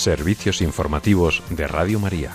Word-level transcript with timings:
Servicios 0.00 0.62
informativos 0.62 1.42
de 1.50 1.68
Radio 1.68 2.00
María. 2.00 2.32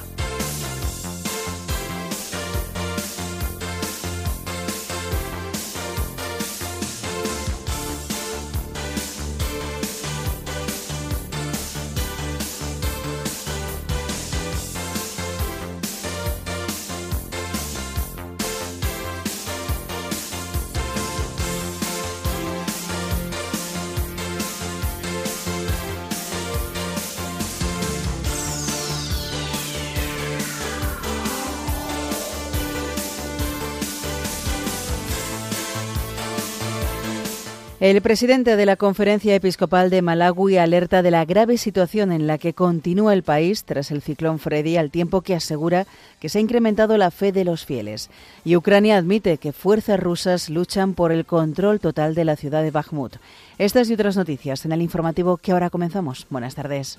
El 37.85 38.01
presidente 38.01 38.55
de 38.55 38.65
la 38.65 38.77
Conferencia 38.77 39.35
Episcopal 39.35 39.91
de 39.91 40.01
Malawi 40.01 40.57
alerta 40.57 41.03
de 41.03 41.11
la 41.11 41.23
grave 41.23 41.59
situación 41.59 42.11
en 42.11 42.25
la 42.25 42.39
que 42.39 42.55
continúa 42.55 43.13
el 43.13 43.21
país 43.21 43.63
tras 43.63 43.91
el 43.91 44.01
ciclón 44.01 44.39
Freddy, 44.39 44.75
al 44.77 44.89
tiempo 44.89 45.21
que 45.21 45.35
asegura 45.35 45.85
que 46.19 46.27
se 46.27 46.39
ha 46.39 46.41
incrementado 46.41 46.97
la 46.97 47.11
fe 47.11 47.31
de 47.31 47.45
los 47.45 47.63
fieles. 47.63 48.09
Y 48.43 48.55
Ucrania 48.55 48.97
admite 48.97 49.37
que 49.37 49.53
fuerzas 49.53 49.99
rusas 49.99 50.49
luchan 50.49 50.95
por 50.95 51.11
el 51.11 51.27
control 51.27 51.79
total 51.79 52.15
de 52.15 52.25
la 52.25 52.35
ciudad 52.35 52.63
de 52.63 52.71
Bakhmut. 52.71 53.17
Estas 53.59 53.87
y 53.91 53.93
otras 53.93 54.17
noticias 54.17 54.65
en 54.65 54.71
el 54.71 54.81
informativo 54.81 55.37
que 55.37 55.51
ahora 55.51 55.69
comenzamos. 55.69 56.25
Buenas 56.31 56.55
tardes. 56.55 56.97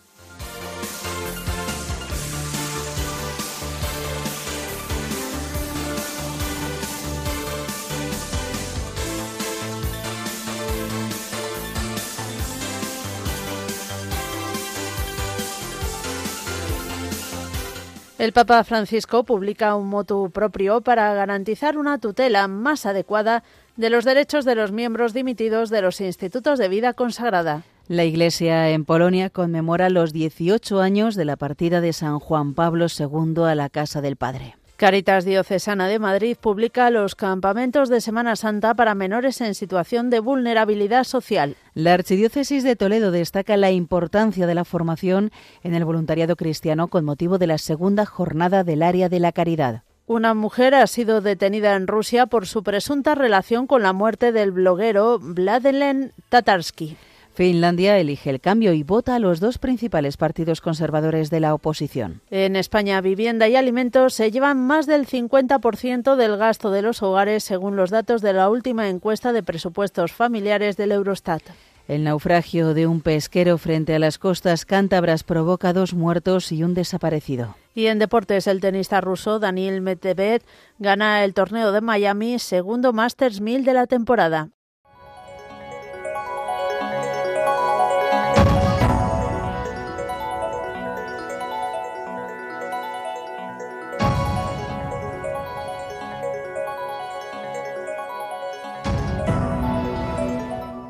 El 18.18 18.32
Papa 18.32 18.64
Francisco 18.64 19.24
publica 19.24 19.76
un 19.76 19.88
motu 19.88 20.30
propio 20.30 20.80
para 20.80 21.12
garantizar 21.12 21.76
una 21.76 21.98
tutela 21.98 22.48
más 22.48 22.86
adecuada 22.86 23.44
de 23.76 23.90
los 23.90 24.06
derechos 24.06 24.46
de 24.46 24.54
los 24.54 24.72
miembros 24.72 25.12
dimitidos 25.12 25.68
de 25.68 25.82
los 25.82 26.00
institutos 26.00 26.58
de 26.58 26.70
vida 26.70 26.94
consagrada. 26.94 27.64
La 27.88 28.04
Iglesia 28.04 28.70
en 28.70 28.86
Polonia 28.86 29.28
conmemora 29.28 29.90
los 29.90 30.14
18 30.14 30.80
años 30.80 31.14
de 31.14 31.26
la 31.26 31.36
partida 31.36 31.82
de 31.82 31.92
San 31.92 32.18
Juan 32.18 32.54
Pablo 32.54 32.86
II 32.88 33.44
a 33.44 33.54
la 33.54 33.68
Casa 33.68 34.00
del 34.00 34.16
Padre. 34.16 34.56
Caritas 34.76 35.24
Diocesana 35.24 35.88
de 35.88 35.98
Madrid 35.98 36.36
publica 36.38 36.90
los 36.90 37.14
campamentos 37.14 37.88
de 37.88 38.02
Semana 38.02 38.36
Santa 38.36 38.74
para 38.74 38.94
menores 38.94 39.40
en 39.40 39.54
situación 39.54 40.10
de 40.10 40.20
vulnerabilidad 40.20 41.04
social. 41.04 41.56
La 41.72 41.94
Archidiócesis 41.94 42.62
de 42.62 42.76
Toledo 42.76 43.10
destaca 43.10 43.56
la 43.56 43.70
importancia 43.70 44.46
de 44.46 44.54
la 44.54 44.66
formación 44.66 45.30
en 45.62 45.74
el 45.74 45.86
voluntariado 45.86 46.36
cristiano 46.36 46.88
con 46.88 47.06
motivo 47.06 47.38
de 47.38 47.46
la 47.46 47.56
segunda 47.56 48.04
jornada 48.04 48.64
del 48.64 48.82
área 48.82 49.08
de 49.08 49.18
la 49.18 49.32
caridad. 49.32 49.82
Una 50.06 50.34
mujer 50.34 50.74
ha 50.74 50.86
sido 50.86 51.22
detenida 51.22 51.74
en 51.74 51.86
Rusia 51.86 52.26
por 52.26 52.46
su 52.46 52.62
presunta 52.62 53.14
relación 53.14 53.66
con 53.66 53.82
la 53.82 53.94
muerte 53.94 54.30
del 54.30 54.52
bloguero 54.52 55.18
Vladelen 55.18 56.12
Tatarsky. 56.28 56.98
Finlandia 57.36 57.98
elige 57.98 58.30
el 58.30 58.40
cambio 58.40 58.72
y 58.72 58.82
vota 58.82 59.14
a 59.14 59.18
los 59.18 59.40
dos 59.40 59.58
principales 59.58 60.16
partidos 60.16 60.62
conservadores 60.62 61.28
de 61.28 61.40
la 61.40 61.52
oposición. 61.52 62.22
En 62.30 62.56
España, 62.56 62.98
vivienda 63.02 63.46
y 63.46 63.56
alimentos 63.56 64.14
se 64.14 64.30
llevan 64.30 64.66
más 64.66 64.86
del 64.86 65.06
50% 65.06 66.16
del 66.16 66.38
gasto 66.38 66.70
de 66.70 66.80
los 66.80 67.02
hogares, 67.02 67.44
según 67.44 67.76
los 67.76 67.90
datos 67.90 68.22
de 68.22 68.32
la 68.32 68.48
última 68.48 68.88
encuesta 68.88 69.34
de 69.34 69.42
presupuestos 69.42 70.12
familiares 70.12 70.78
del 70.78 70.92
Eurostat. 70.92 71.42
El 71.88 72.04
naufragio 72.04 72.72
de 72.72 72.86
un 72.86 73.02
pesquero 73.02 73.58
frente 73.58 73.94
a 73.94 73.98
las 73.98 74.16
costas 74.16 74.64
cántabras 74.64 75.22
provoca 75.22 75.74
dos 75.74 75.92
muertos 75.92 76.52
y 76.52 76.64
un 76.64 76.72
desaparecido. 76.72 77.54
Y 77.74 77.88
en 77.88 77.98
deportes, 77.98 78.46
el 78.46 78.62
tenista 78.62 79.02
ruso 79.02 79.40
Daniel 79.40 79.82
Medvedev 79.82 80.40
gana 80.78 81.22
el 81.22 81.34
torneo 81.34 81.70
de 81.70 81.82
Miami, 81.82 82.38
segundo 82.38 82.94
Masters 82.94 83.42
1000 83.42 83.66
de 83.66 83.74
la 83.74 83.86
temporada. 83.86 84.48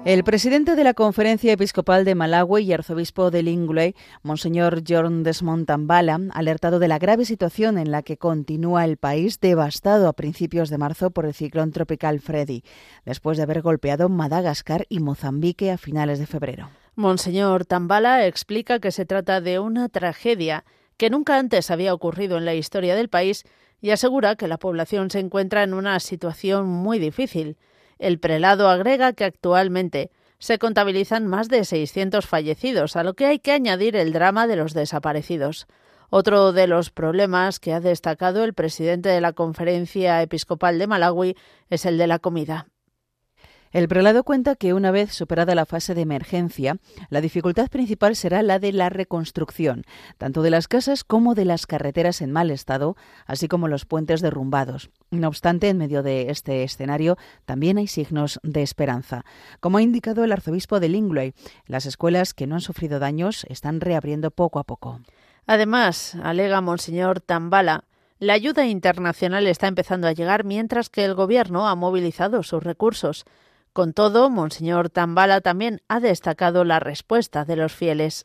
El 0.06 0.22
presidente 0.22 0.76
de 0.76 0.84
la 0.84 0.94
Conferencia 0.94 1.52
Episcopal 1.52 2.04
de 2.04 2.14
Malawi 2.14 2.62
y 2.62 2.72
arzobispo 2.72 3.32
de 3.32 3.42
Lingüe, 3.42 3.96
Monseñor 4.22 4.84
John 4.88 5.24
Desmond 5.24 5.66
Tambala, 5.66 6.20
alertado 6.30 6.78
de 6.78 6.86
la 6.86 7.00
grave 7.00 7.24
situación 7.24 7.76
en 7.76 7.90
la 7.90 8.04
que 8.04 8.16
continúa 8.16 8.84
el 8.84 8.98
país 8.98 9.40
devastado 9.40 10.06
a 10.06 10.12
principios 10.12 10.70
de 10.70 10.78
marzo 10.78 11.10
por 11.10 11.26
el 11.26 11.34
ciclón 11.34 11.72
tropical 11.72 12.20
Freddy, 12.20 12.62
después 13.04 13.36
de 13.36 13.42
haber 13.42 13.62
golpeado 13.62 14.08
Madagascar 14.08 14.86
y 14.88 15.00
Mozambique 15.00 15.72
a 15.72 15.76
finales 15.76 16.20
de 16.20 16.26
febrero. 16.26 16.70
Monseñor 16.94 17.64
Tambala 17.64 18.28
explica 18.28 18.78
que 18.78 18.92
se 18.92 19.06
trata 19.06 19.40
de 19.40 19.58
una 19.58 19.88
tragedia 19.88 20.64
que 20.98 21.10
nunca 21.10 21.36
antes 21.36 21.72
había 21.72 21.92
ocurrido 21.92 22.38
en 22.38 22.44
la 22.44 22.54
historia 22.54 22.94
del 22.94 23.08
país 23.08 23.42
y 23.80 23.90
asegura 23.90 24.36
que 24.36 24.46
la 24.46 24.58
población 24.58 25.10
se 25.10 25.18
encuentra 25.18 25.64
en 25.64 25.74
una 25.74 25.98
situación 25.98 26.68
muy 26.68 27.00
difícil. 27.00 27.56
El 27.98 28.18
prelado 28.18 28.68
agrega 28.68 29.12
que 29.12 29.24
actualmente 29.24 30.10
se 30.38 30.58
contabilizan 30.58 31.26
más 31.26 31.48
de 31.48 31.64
600 31.64 32.26
fallecidos, 32.26 32.96
a 32.96 33.02
lo 33.02 33.14
que 33.14 33.26
hay 33.26 33.38
que 33.38 33.52
añadir 33.52 33.96
el 33.96 34.12
drama 34.12 34.46
de 34.46 34.56
los 34.56 34.74
desaparecidos. 34.74 35.66
Otro 36.10 36.52
de 36.52 36.66
los 36.66 36.90
problemas 36.90 37.58
que 37.58 37.72
ha 37.72 37.80
destacado 37.80 38.44
el 38.44 38.54
presidente 38.54 39.08
de 39.08 39.20
la 39.20 39.32
Conferencia 39.32 40.22
Episcopal 40.22 40.78
de 40.78 40.86
Malawi 40.86 41.36
es 41.68 41.84
el 41.84 41.98
de 41.98 42.06
la 42.06 42.18
comida. 42.18 42.68
El 43.72 43.88
prelado 43.88 44.24
cuenta 44.24 44.56
que 44.56 44.74
una 44.74 44.90
vez 44.90 45.12
superada 45.12 45.54
la 45.54 45.66
fase 45.66 45.94
de 45.94 46.02
emergencia, 46.02 46.78
la 47.10 47.20
dificultad 47.20 47.68
principal 47.68 48.16
será 48.16 48.42
la 48.42 48.58
de 48.58 48.72
la 48.72 48.88
reconstrucción, 48.88 49.84
tanto 50.18 50.42
de 50.42 50.50
las 50.50 50.68
casas 50.68 51.04
como 51.04 51.34
de 51.34 51.44
las 51.44 51.66
carreteras 51.66 52.20
en 52.20 52.32
mal 52.32 52.50
estado, 52.50 52.96
así 53.26 53.48
como 53.48 53.68
los 53.68 53.84
puentes 53.84 54.20
derrumbados. 54.20 54.90
No 55.10 55.28
obstante, 55.28 55.68
en 55.68 55.78
medio 55.78 56.02
de 56.02 56.30
este 56.30 56.62
escenario 56.62 57.16
también 57.44 57.78
hay 57.78 57.86
signos 57.86 58.40
de 58.42 58.62
esperanza. 58.62 59.24
Como 59.60 59.78
ha 59.78 59.82
indicado 59.82 60.24
el 60.24 60.32
arzobispo 60.32 60.80
de 60.80 60.88
Lingley, 60.88 61.34
las 61.66 61.86
escuelas 61.86 62.34
que 62.34 62.46
no 62.46 62.54
han 62.54 62.60
sufrido 62.60 62.98
daños 62.98 63.44
están 63.48 63.80
reabriendo 63.80 64.30
poco 64.30 64.58
a 64.58 64.64
poco. 64.64 65.00
Además, 65.46 66.16
alega 66.22 66.60
Monseñor 66.60 67.20
Tambala, 67.20 67.84
la 68.18 68.32
ayuda 68.32 68.64
internacional 68.64 69.46
está 69.46 69.66
empezando 69.66 70.08
a 70.08 70.12
llegar 70.12 70.44
mientras 70.44 70.88
que 70.88 71.04
el 71.04 71.14
Gobierno 71.14 71.68
ha 71.68 71.74
movilizado 71.74 72.42
sus 72.42 72.62
recursos. 72.62 73.26
Con 73.76 73.92
todo, 73.92 74.30
Monseñor 74.30 74.88
Tambala 74.88 75.42
también 75.42 75.82
ha 75.86 76.00
destacado 76.00 76.64
la 76.64 76.80
respuesta 76.80 77.44
de 77.44 77.56
los 77.56 77.74
fieles. 77.74 78.24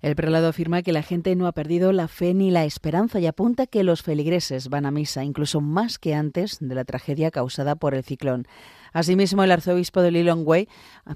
El 0.00 0.16
prelado 0.16 0.48
afirma 0.48 0.80
que 0.80 0.94
la 0.94 1.02
gente 1.02 1.36
no 1.36 1.46
ha 1.46 1.52
perdido 1.52 1.92
la 1.92 2.08
fe 2.08 2.32
ni 2.32 2.50
la 2.50 2.64
esperanza 2.64 3.20
y 3.20 3.26
apunta 3.26 3.66
que 3.66 3.84
los 3.84 4.00
feligreses 4.00 4.70
van 4.70 4.86
a 4.86 4.90
misa 4.90 5.24
incluso 5.24 5.60
más 5.60 5.98
que 5.98 6.14
antes 6.14 6.56
de 6.60 6.74
la 6.74 6.86
tragedia 6.86 7.30
causada 7.30 7.74
por 7.74 7.94
el 7.94 8.02
ciclón. 8.02 8.46
Asimismo, 8.94 9.44
el 9.44 9.50
arzobispo 9.50 10.00
de 10.00 10.10
Lilongwe 10.10 10.68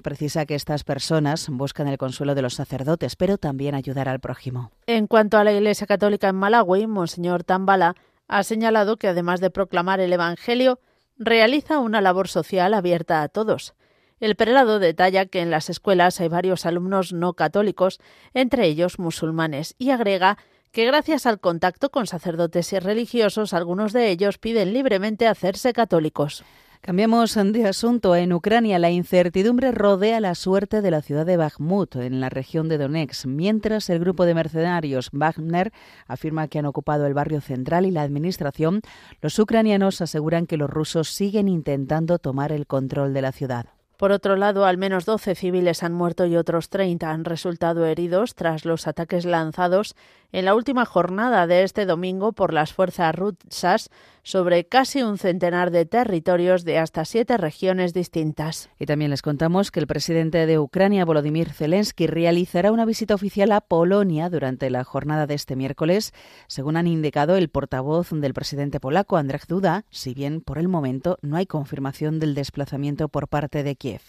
precisa 0.02 0.44
que 0.44 0.54
estas 0.54 0.84
personas 0.84 1.48
buscan 1.48 1.88
el 1.88 1.96
consuelo 1.96 2.34
de 2.34 2.42
los 2.42 2.52
sacerdotes, 2.52 3.16
pero 3.16 3.38
también 3.38 3.74
ayudar 3.74 4.06
al 4.06 4.20
prójimo. 4.20 4.70
En 4.86 5.06
cuanto 5.06 5.38
a 5.38 5.44
la 5.44 5.52
Iglesia 5.54 5.86
Católica 5.86 6.28
en 6.28 6.36
Malawi, 6.36 6.86
Monseñor 6.86 7.42
Tambala 7.42 7.94
ha 8.28 8.42
señalado 8.42 8.98
que 8.98 9.08
además 9.08 9.40
de 9.40 9.48
proclamar 9.48 9.98
el 10.00 10.12
Evangelio, 10.12 10.78
realiza 11.24 11.78
una 11.78 12.00
labor 12.00 12.28
social 12.28 12.74
abierta 12.74 13.22
a 13.22 13.28
todos. 13.28 13.74
El 14.20 14.36
prelado 14.36 14.78
detalla 14.78 15.26
que 15.26 15.40
en 15.40 15.50
las 15.50 15.68
escuelas 15.68 16.20
hay 16.20 16.28
varios 16.28 16.66
alumnos 16.66 17.12
no 17.12 17.34
católicos, 17.34 18.00
entre 18.34 18.66
ellos 18.66 18.98
musulmanes, 18.98 19.74
y 19.78 19.90
agrega 19.90 20.38
que 20.72 20.86
gracias 20.86 21.26
al 21.26 21.38
contacto 21.38 21.90
con 21.90 22.06
sacerdotes 22.06 22.72
y 22.72 22.78
religiosos 22.78 23.52
algunos 23.52 23.92
de 23.92 24.10
ellos 24.10 24.38
piden 24.38 24.72
libremente 24.72 25.26
hacerse 25.26 25.74
católicos. 25.74 26.44
Cambiamos 26.80 27.34
de 27.34 27.68
asunto. 27.68 28.16
En 28.16 28.32
Ucrania 28.32 28.78
la 28.80 28.90
incertidumbre 28.90 29.70
rodea 29.70 30.18
la 30.18 30.34
suerte 30.34 30.80
de 30.80 30.90
la 30.90 31.02
ciudad 31.02 31.26
de 31.26 31.36
Bakhmut, 31.36 31.94
en 31.96 32.20
la 32.20 32.28
región 32.28 32.68
de 32.68 32.78
Donetsk, 32.78 33.26
mientras 33.26 33.88
el 33.90 34.00
grupo 34.00 34.24
de 34.24 34.34
mercenarios 34.34 35.10
Wagner 35.12 35.72
afirma 36.08 36.48
que 36.48 36.58
han 36.58 36.66
ocupado 36.66 37.06
el 37.06 37.14
barrio 37.14 37.40
central 37.40 37.86
y 37.86 37.92
la 37.92 38.02
administración, 38.02 38.80
los 39.20 39.38
ucranianos 39.38 40.00
aseguran 40.00 40.46
que 40.46 40.56
los 40.56 40.70
rusos 40.70 41.10
siguen 41.10 41.48
intentando 41.48 42.18
tomar 42.18 42.50
el 42.50 42.66
control 42.66 43.12
de 43.12 43.22
la 43.22 43.30
ciudad. 43.30 43.66
Por 44.02 44.10
otro 44.10 44.34
lado, 44.34 44.64
al 44.64 44.78
menos 44.78 45.04
12 45.04 45.36
civiles 45.36 45.84
han 45.84 45.92
muerto 45.92 46.26
y 46.26 46.36
otros 46.36 46.70
30 46.70 47.08
han 47.08 47.24
resultado 47.24 47.86
heridos 47.86 48.34
tras 48.34 48.64
los 48.64 48.88
ataques 48.88 49.24
lanzados 49.24 49.94
en 50.32 50.46
la 50.46 50.54
última 50.54 50.86
jornada 50.86 51.46
de 51.46 51.62
este 51.62 51.86
domingo 51.86 52.32
por 52.32 52.52
las 52.52 52.72
fuerzas 52.72 53.14
rusas 53.14 53.90
sobre 54.22 54.66
casi 54.66 55.02
un 55.02 55.18
centenar 55.18 55.70
de 55.70 55.84
territorios 55.84 56.64
de 56.64 56.78
hasta 56.78 57.04
siete 57.04 57.36
regiones 57.36 57.92
distintas. 57.92 58.70
Y 58.78 58.86
también 58.86 59.10
les 59.10 59.22
contamos 59.22 59.70
que 59.70 59.80
el 59.80 59.86
presidente 59.86 60.46
de 60.46 60.58
Ucrania, 60.58 61.04
Volodymyr 61.04 61.50
Zelensky, 61.50 62.06
realizará 62.06 62.72
una 62.72 62.84
visita 62.84 63.14
oficial 63.14 63.52
a 63.52 63.60
Polonia 63.60 64.30
durante 64.30 64.70
la 64.70 64.84
jornada 64.84 65.26
de 65.26 65.34
este 65.34 65.56
miércoles, 65.56 66.12
según 66.46 66.76
han 66.76 66.86
indicado 66.86 67.36
el 67.36 67.48
portavoz 67.48 68.10
del 68.10 68.34
presidente 68.34 68.80
polaco, 68.80 69.16
Andrzej 69.16 69.46
Duda, 69.46 69.84
si 69.90 70.14
bien 70.14 70.40
por 70.40 70.58
el 70.58 70.68
momento 70.68 71.18
no 71.20 71.36
hay 71.36 71.46
confirmación 71.46 72.18
del 72.18 72.34
desplazamiento 72.34 73.08
por 73.08 73.28
parte 73.28 73.62
de 73.62 73.76
Kiev. 73.76 74.02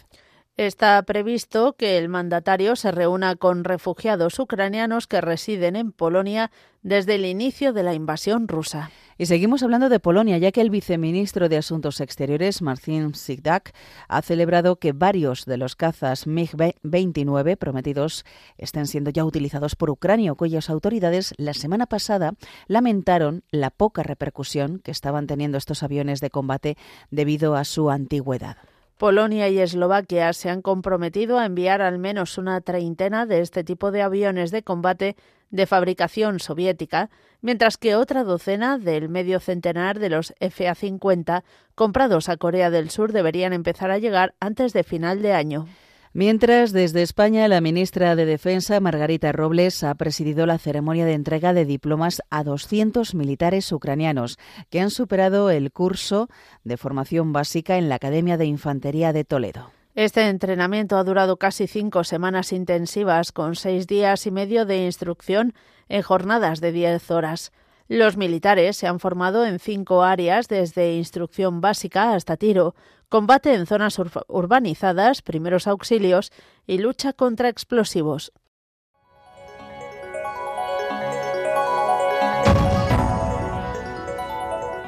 Está 0.56 1.02
previsto 1.02 1.74
que 1.74 1.98
el 1.98 2.10
mandatario 2.10 2.76
se 2.76 2.92
reúna 2.92 3.36
con 3.36 3.64
refugiados 3.64 4.38
ucranianos 4.38 5.08
que 5.08 5.20
residen 5.20 5.76
en 5.76 5.92
Polonia 5.92 6.52
desde 6.84 7.16
el 7.16 7.26
inicio 7.26 7.74
de 7.74 7.82
la 7.82 7.96
invasión 7.96 8.48
rusa. 8.48 8.92
Y 9.18 9.26
seguimos 9.26 9.64
hablando 9.64 9.90
de 9.90 10.00
Polonia, 10.00 10.38
ya 10.38 10.52
que 10.52 10.62
el 10.62 10.70
viceministro 10.70 11.50
de 11.50 11.58
Asuntos 11.58 12.00
Exteriores, 12.02 12.62
Marcin 12.62 13.16
Sigdak, 13.16 13.74
ha 14.08 14.22
celebrado 14.22 14.76
que 14.76 14.92
varios 14.92 15.46
de 15.46 15.58
los 15.58 15.76
cazas 15.76 16.28
MiG-29 16.28 17.58
prometidos 17.58 18.24
estén 18.60 18.86
siendo 18.86 19.10
ya 19.10 19.26
utilizados 19.26 19.76
por 19.76 19.90
Ucrania, 19.90 20.36
cuyas 20.36 20.70
autoridades 20.70 21.34
la 21.38 21.56
semana 21.56 21.88
pasada 21.88 22.34
lamentaron 22.68 23.44
la 23.50 23.72
poca 23.72 24.04
repercusión 24.04 24.78
que 24.78 24.92
estaban 24.92 25.26
teniendo 25.26 25.58
estos 25.58 25.82
aviones 25.82 26.22
de 26.22 26.30
combate 26.30 26.78
debido 27.10 27.56
a 27.56 27.64
su 27.64 27.90
antigüedad. 27.90 28.58
Polonia 29.04 29.50
y 29.50 29.60
Eslovaquia 29.60 30.32
se 30.32 30.50
han 30.50 30.62
comprometido 30.62 31.38
a 31.38 31.46
enviar 31.46 31.82
al 31.82 32.00
menos 32.00 32.38
una 32.38 32.62
treintena 32.62 33.26
de 33.26 33.42
este 33.42 33.66
tipo 33.66 33.92
de 33.92 34.02
aviones 34.02 34.50
de 34.50 34.64
combate 34.64 35.18
de 35.50 35.66
fabricación 35.66 36.40
soviética, 36.40 37.10
mientras 37.42 37.76
que 37.76 37.98
otra 37.98 38.24
docena 38.24 38.78
del 38.78 39.10
medio 39.10 39.42
centenar 39.42 40.00
de 40.00 40.08
los 40.08 40.34
FA-50 40.40 41.44
comprados 41.76 42.30
a 42.30 42.38
Corea 42.38 42.70
del 42.70 42.90
Sur 42.92 43.12
deberían 43.12 43.52
empezar 43.52 43.92
a 43.92 43.98
llegar 43.98 44.36
antes 44.40 44.72
de 44.72 44.86
final 44.86 45.22
de 45.22 45.34
año. 45.34 45.68
Mientras, 46.16 46.74
desde 46.74 47.02
España, 47.02 47.48
la 47.48 47.60
ministra 47.60 48.16
de 48.16 48.28
Defensa, 48.28 48.80
Margarita 48.80 49.32
Robles, 49.32 49.84
ha 49.84 49.96
presidido 49.96 50.46
la 50.46 50.60
ceremonia 50.60 51.08
de 51.08 51.14
entrega 51.14 51.54
de 51.54 51.66
diplomas 51.66 52.22
a 52.30 52.44
200 52.44 53.16
militares 53.16 53.72
ucranianos 53.72 54.38
que 54.70 54.80
han 54.80 54.92
superado 54.92 55.50
el 55.50 55.72
curso 55.72 56.30
de 56.64 56.78
formación 56.78 57.34
básica 57.34 57.80
en 57.80 57.90
la 57.90 57.96
Academia 57.96 58.38
de 58.38 58.46
Infantería 58.46 59.12
de 59.12 59.24
Toledo. 59.24 59.72
Este 59.96 60.28
entrenamiento 60.28 60.98
ha 60.98 61.04
durado 61.04 61.38
casi 61.38 61.66
cinco 61.66 62.04
semanas 62.04 62.54
intensivas, 62.54 63.32
con 63.32 63.56
seis 63.56 63.88
días 63.88 64.28
y 64.28 64.32
medio 64.32 64.68
de 64.68 64.86
instrucción 64.86 65.56
en 65.90 66.04
jornadas 66.04 66.62
de 66.62 66.72
diez 66.74 67.10
horas. 67.10 67.52
Los 67.88 68.18
militares 68.18 68.78
se 68.78 68.86
han 68.86 69.00
formado 69.00 69.46
en 69.46 69.58
cinco 69.58 70.04
áreas, 70.04 70.48
desde 70.48 70.94
instrucción 70.94 71.60
básica 71.60 72.14
hasta 72.14 72.38
tiro, 72.38 72.76
combate 73.14 73.54
en 73.54 73.68
zonas 73.68 74.02
urbanizadas, 74.28 75.22
primeros 75.22 75.68
auxilios 75.68 76.32
y 76.66 76.80
lucha 76.80 77.14
contra 77.14 77.48
explosivos. 77.48 78.34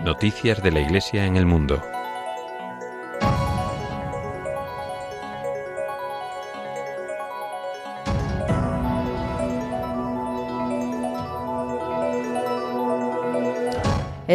Noticias 0.04 0.64
de 0.64 0.72
la 0.72 0.80
Iglesia 0.80 1.28
en 1.28 1.36
el 1.36 1.46
mundo. 1.46 1.80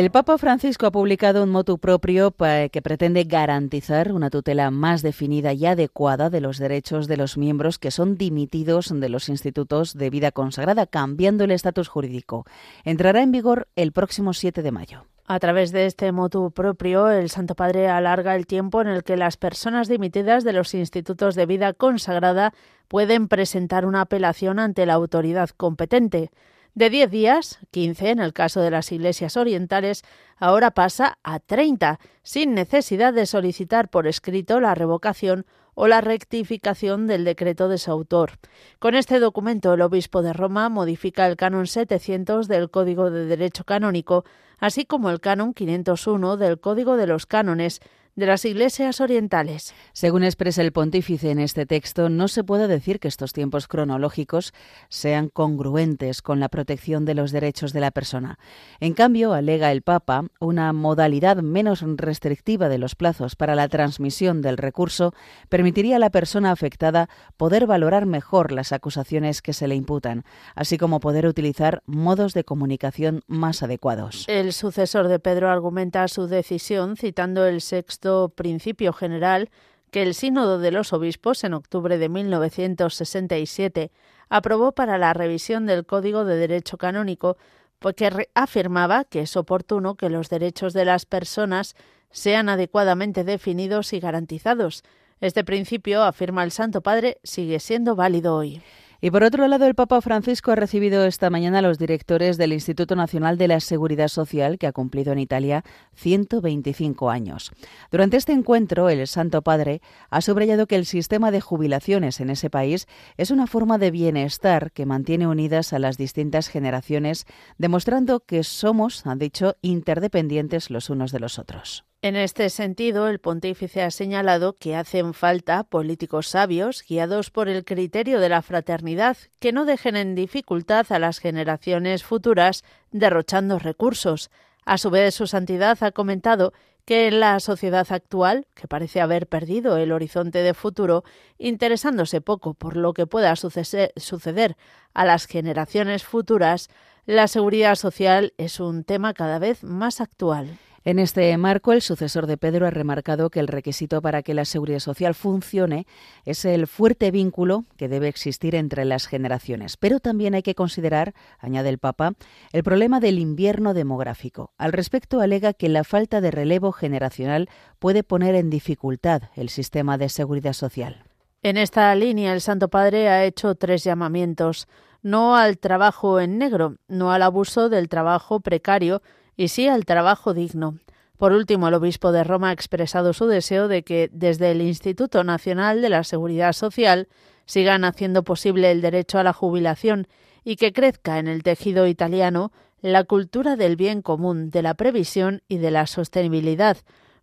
El 0.01 0.11
Papa 0.11 0.39
Francisco 0.39 0.87
ha 0.87 0.91
publicado 0.91 1.43
un 1.43 1.51
motu 1.51 1.77
propio 1.77 2.31
que 2.31 2.81
pretende 2.83 3.25
garantizar 3.25 4.13
una 4.13 4.31
tutela 4.31 4.71
más 4.71 5.03
definida 5.03 5.53
y 5.53 5.67
adecuada 5.67 6.31
de 6.31 6.41
los 6.41 6.57
derechos 6.57 7.07
de 7.07 7.19
los 7.19 7.37
miembros 7.37 7.79
que 7.79 7.91
son 7.91 8.17
dimitidos 8.17 8.99
de 8.99 9.09
los 9.11 9.29
institutos 9.29 9.93
de 9.93 10.09
vida 10.09 10.33
consagrada, 10.33 10.87
cambiando 10.87 11.45
el 11.45 11.51
estatus 11.51 11.89
jurídico. 11.89 12.47
Entrará 12.83 13.21
en 13.21 13.31
vigor 13.31 13.69
el 13.77 13.93
próximo 13.93 14.33
7 14.33 14.63
de 14.63 14.73
mayo. 14.73 15.05
A 15.27 15.39
través 15.39 15.71
de 15.71 15.85
este 15.85 16.13
motu 16.13 16.51
propio, 16.51 17.11
el 17.11 17.29
Santo 17.29 17.55
Padre 17.55 17.89
alarga 17.89 18.37
el 18.37 18.47
tiempo 18.47 18.81
en 18.81 18.89
el 18.89 19.05
que 19.05 19.19
las 19.19 19.37
personas 19.37 19.87
dimitidas 19.87 20.45
de 20.45 20.55
los 20.55 20.73
institutos 20.73 21.35
de 21.35 21.45
vida 21.45 21.75
consagrada 21.75 22.55
pueden 22.89 23.29
presentar 23.29 23.85
una 23.85 24.01
apelación 24.01 24.61
ante 24.61 24.87
la 24.87 24.95
autoridad 24.95 25.51
competente. 25.51 26.31
De 26.75 26.89
10 26.89 27.11
días, 27.11 27.59
15 27.73 28.11
en 28.11 28.19
el 28.21 28.33
caso 28.33 28.61
de 28.61 28.71
las 28.71 28.93
iglesias 28.93 29.37
orientales, 29.37 30.03
ahora 30.37 30.71
pasa 30.71 31.19
a 31.25 31.41
30, 31.41 31.99
sin 32.23 32.55
necesidad 32.55 33.13
de 33.13 33.27
solicitar 33.27 33.91
por 33.91 34.07
escrito 34.07 34.61
la 34.61 34.75
revocación 34.75 35.47
o 35.75 35.89
la 35.89 36.01
rectificación 36.01 37.07
del 37.07 37.25
decreto 37.25 37.69
de 37.69 37.79
su 37.79 37.91
autor. 37.91 38.33
Con 38.79 38.95
este 38.95 39.19
documento, 39.19 39.75
el 39.75 39.81
obispo 39.83 40.23
de 40.23 40.33
Roma 40.33 40.69
modifica 40.69 41.27
el 41.27 41.37
canon 41.37 41.67
700 41.67 42.49
del 42.49 42.71
Código 42.71 43.11
de 43.11 43.27
Derecho 43.27 43.65
Canónico, 43.65 44.25
así 44.59 44.85
como 44.85 45.11
el 45.11 45.21
canon 45.21 45.55
501 45.55 46.37
del 46.37 46.61
Código 46.61 46.97
de 46.97 47.07
los 47.07 47.27
Cánones, 47.27 47.81
de 48.21 48.27
las 48.27 48.45
iglesias 48.45 49.01
orientales. 49.01 49.75
Según 49.93 50.23
expresa 50.23 50.63
el 50.63 50.71
pontífice 50.71 51.31
en 51.31 51.41
este 51.41 51.67
texto, 51.67 52.09
no 52.09 52.29
se 52.29 52.45
puede 52.45 52.69
decir 52.69 53.01
que 53.01 53.09
estos 53.09 53.33
tiempos 53.33 53.67
cronológicos 53.67 54.53
sean 54.89 55.29
congruentes 55.29 56.23
con 56.23 56.39
la 56.39 56.49
protección 56.49 57.05
de 57.05 57.15
los 57.15 57.33
derechos 57.33 57.73
de 57.73 57.81
la 57.81 57.91
persona. 57.91 58.39
En 58.79 58.93
cambio, 58.93 59.33
alega 59.33 59.73
el 59.73 59.83
Papa, 59.83 60.27
una 60.39 60.73
modalidad 60.73 61.39
menos 61.39 61.83
restrictiva 61.83 62.69
de 62.69 62.79
los 62.79 62.95
plazos 62.95 63.37
para 63.37 63.55
la 63.55 63.69
transmisión 63.69 64.43
del 64.43 64.59
recurso 64.59 65.15
permitiría 65.49 65.97
a 65.97 65.99
la 65.99 66.11
persona 66.11 66.53
afectada 66.53 67.09
poder 67.39 67.67
valorar 67.67 68.05
mejor 68.05 68.53
las 68.53 68.73
acusaciones 68.73 69.41
que 69.41 69.55
se 69.55 69.67
le 69.67 69.75
imputan, 69.75 70.25
así 70.55 70.77
como 70.77 71.01
poder 71.01 71.27
utilizar 71.27 71.83
modos 71.87 72.35
de 72.35 72.45
comunicación 72.45 73.23
más 73.27 73.63
adecuados. 73.63 74.27
El 74.29 74.53
sucesor 74.53 75.09
de 75.09 75.19
Pedro 75.19 75.49
argumenta 75.49 76.07
su 76.09 76.27
decisión 76.27 76.97
citando 76.97 77.47
el 77.47 77.63
sexto 77.63 78.10
principio 78.35 78.93
general 78.93 79.51
que 79.91 80.03
el 80.03 80.15
Sínodo 80.15 80.59
de 80.59 80.71
los 80.71 80.93
Obispos 80.93 81.45
en 81.45 81.55
octubre 81.55 81.99
de 81.99 82.09
1967 82.09 83.91
aprobó 84.29 84.73
para 84.73 84.99
la 84.99 85.13
revisión 85.13 85.67
del 85.67 85.85
Código 85.85 86.25
de 86.25 86.37
Derecho 86.37 86.79
Canónico, 86.79 87.37
porque 87.79 88.29
afirmaba 88.35 89.05
que 89.05 89.23
es 89.23 89.37
oportuno 89.37 89.97
que 89.97 90.11
los 90.11 90.29
derechos 90.29 90.73
de 90.73 90.85
las 90.85 91.07
personas 91.07 91.75
sean 92.11 92.49
adecuadamente 92.49 93.25
definidos 93.25 93.93
y 93.93 94.01
garantizados. 94.01 94.85
Este 95.21 95.45
principio, 95.45 96.03
afirma 96.03 96.45
el 96.45 96.51
Santo 96.51 96.81
Padre, 96.81 97.19
sigue 97.23 97.61
siendo 97.61 97.97
válido 97.97 98.37
hoy. 98.37 98.63
Y 99.03 99.11
por 99.11 99.25
otro 99.25 99.49
lado, 99.49 99.67
el 99.67 99.75
Papa 99.75 100.01
Francisco 100.03 100.51
ha 100.51 100.57
recibido 100.57 101.07
esta 101.07 101.31
mañana 101.31 101.61
a 101.61 101.63
los 101.63 101.79
directores 101.79 102.37
del 102.37 102.53
Instituto 102.53 102.97
Nacional 102.97 103.39
de 103.39 103.49
la 103.49 103.61
Seguridad 103.61 104.09
Social, 104.09 104.59
que 104.59 104.67
ha 104.67 104.73
cumplido 104.73 105.13
en 105.13 105.19
Italia 105.19 105.65
125 105.95 107.09
años. 107.09 107.51
Durante 107.91 108.19
este 108.19 108.33
encuentro, 108.33 108.91
el 108.91 109.07
Santo 109.07 109.41
Padre 109.41 109.81
ha 110.11 110.21
subrayado 110.21 110.67
que 110.67 110.77
el 110.77 110.85
sistema 110.85 111.31
de 111.31 111.41
jubilaciones 111.41 112.21
en 112.21 112.29
ese 112.29 112.51
país 112.51 112.87
es 113.17 113.31
una 113.31 113.47
forma 113.47 113.79
de 113.79 113.91
bienestar 113.91 114.71
que 114.71 114.85
mantiene 114.85 115.27
unidas 115.27 115.73
a 115.73 115.79
las 115.79 115.97
distintas 115.97 116.49
generaciones, 116.49 117.25
demostrando 117.57 118.21
que 118.21 118.45
somos, 118.45 119.07
han 119.07 119.19
dicho, 119.19 119.57
interdependientes 119.63 120.69
los 120.69 120.91
unos 120.91 121.11
de 121.11 121.21
los 121.21 121.39
otros. 121.39 121.90
En 122.03 122.17
este 122.17 122.49
sentido, 122.49 123.09
el 123.09 123.19
pontífice 123.19 123.83
ha 123.83 123.91
señalado 123.91 124.55
que 124.55 124.75
hacen 124.75 125.13
falta 125.13 125.65
políticos 125.65 126.29
sabios, 126.29 126.83
guiados 126.89 127.31
por 127.31 127.47
el 127.47 127.63
criterio 127.63 128.21
de 128.21 128.31
la 128.31 128.41
fraternidad, 128.41 129.19
que 129.39 129.53
no 129.53 129.67
dejen 129.67 129.97
en 129.97 130.15
dificultad 130.15 130.91
a 130.93 130.99
las 130.99 131.19
generaciones 131.19 132.03
futuras 132.03 132.65
derrochando 132.91 133.59
recursos. 133.59 134.31
A 134.65 134.79
su 134.79 134.89
vez, 134.89 135.15
su 135.15 135.27
santidad 135.27 135.77
ha 135.83 135.93
comentado 135.93 136.55
que 136.87 137.07
en 137.07 137.21
la 137.21 137.39
sociedad 137.39 137.87
actual, 137.91 138.47
que 138.55 138.67
parece 138.67 139.03
haber 139.03 139.27
perdido 139.27 139.77
el 139.77 139.93
horizonte 139.93 140.39
de 140.39 140.55
futuro, 140.55 141.05
interesándose 141.37 142.23
poco 142.23 142.55
por 142.55 142.79
lo 142.79 142.95
que 142.95 143.07
pueda 143.07 143.37
suceder 143.37 144.57
a 144.95 145.05
las 145.05 145.27
generaciones 145.27 146.05
futuras, 146.05 146.71
la 147.05 147.29
seguridad 147.29 147.75
social 147.75 148.33
es 148.39 148.59
un 148.59 148.85
tema 148.85 149.13
cada 149.13 149.39
vez 149.39 149.63
más 149.63 150.01
actual. 150.01 150.59
En 150.83 150.99
este 150.99 151.37
marco, 151.37 151.75
el 151.75 151.83
sucesor 151.83 152.27
de 152.27 152.39
Pedro 152.39 152.67
ha 152.67 152.71
remarcado 152.71 153.29
que 153.29 153.39
el 153.39 153.49
requisito 153.49 154.01
para 154.01 154.23
que 154.23 154.33
la 154.33 154.47
seguridad 154.47 154.79
social 154.79 155.15
funcione 155.15 155.87
es 156.25 156.47
el 156.47 156.67
fuerte 156.67 157.11
vínculo 157.11 157.67
que 157.77 157.89
debe 157.89 158.09
existir 158.09 158.55
entre 158.55 158.87
las 158.87 159.07
generaciones. 159.07 159.77
Pero 159.77 160.01
también 160.01 160.35
hay 160.35 160.43
que 160.43 160.55
considerar, 160.55 161.13
añade 161.39 161.69
el 161.69 161.77
Papa, 161.77 162.15
el 162.53 162.63
problema 162.63 162.99
del 162.99 163.19
invierno 163.19 163.75
demográfico. 163.75 164.53
Al 164.57 164.73
respecto, 164.73 165.21
alega 165.21 165.53
que 165.53 165.69
la 165.69 165.85
falta 165.85 166.23
de 166.23 166.31
relevo 166.31 166.73
generacional 166.73 167.51
puede 167.79 168.03
poner 168.03 168.35
en 168.35 168.49
dificultad 168.49 169.25
el 169.37 169.51
sistema 169.51 169.99
de 169.99 170.09
seguridad 170.09 170.55
social. 170.55 171.05
En 171.43 171.59
esta 171.59 171.95
línea, 171.95 172.33
el 172.33 172.41
Santo 172.41 172.69
Padre 172.69 173.11
ha 173.11 173.25
hecho 173.25 173.55
tres 173.55 173.85
llamamientos. 173.85 174.67
No 175.03 175.37
al 175.37 175.59
trabajo 175.59 176.21
en 176.21 176.39
negro, 176.39 176.77
no 176.89 177.13
al 177.13 177.21
abuso 177.23 177.69
del 177.69 177.91
trabajo 177.91 178.41
precario, 178.41 179.03
y 179.41 179.49
sí 179.49 179.69
al 179.69 179.87
trabajo 179.87 180.35
digno. 180.35 180.75
Por 181.17 181.33
último, 181.33 181.69
el 181.69 181.75
obispo 181.75 182.13
de 182.13 182.25
Roma 182.25 182.51
ha 182.51 182.53
expresado 182.53 183.15
su 183.15 183.27
deseo 183.27 183.69
de 183.69 183.83
que 183.83 184.11
desde 184.13 184.51
el 184.51 184.61
Instituto 184.61 185.25
Nacional 185.25 185.81
de 185.81 185.89
la 185.89 186.05
Seguridad 186.05 186.53
Social 186.53 187.09
sigan 187.47 187.85
haciendo 187.85 188.23
posible 188.23 188.71
el 188.71 188.83
derecho 188.83 189.19
a 189.19 189.23
la 189.23 189.33
jubilación 189.33 190.09
y 190.45 190.57
que 190.57 190.75
crezca 190.75 191.19
en 191.19 191.27
el 191.27 191.43
tejido 191.43 191.87
italiano 191.87 192.53
la 192.83 193.05
cultura 193.05 193.57
del 193.57 193.77
bien 193.77 194.03
común, 194.03 194.51
de 194.51 194.61
la 194.61 194.75
previsión 194.75 195.41
y 195.49 195.57
de 195.57 195.71
la 195.71 195.87
sostenibilidad, 195.87 196.77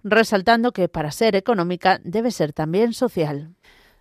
resaltando 0.04 0.72
que 0.72 0.90
para 0.90 1.12
ser 1.12 1.36
económica 1.36 2.00
debe 2.04 2.32
ser 2.32 2.52
también 2.52 2.94
social. 2.94 3.52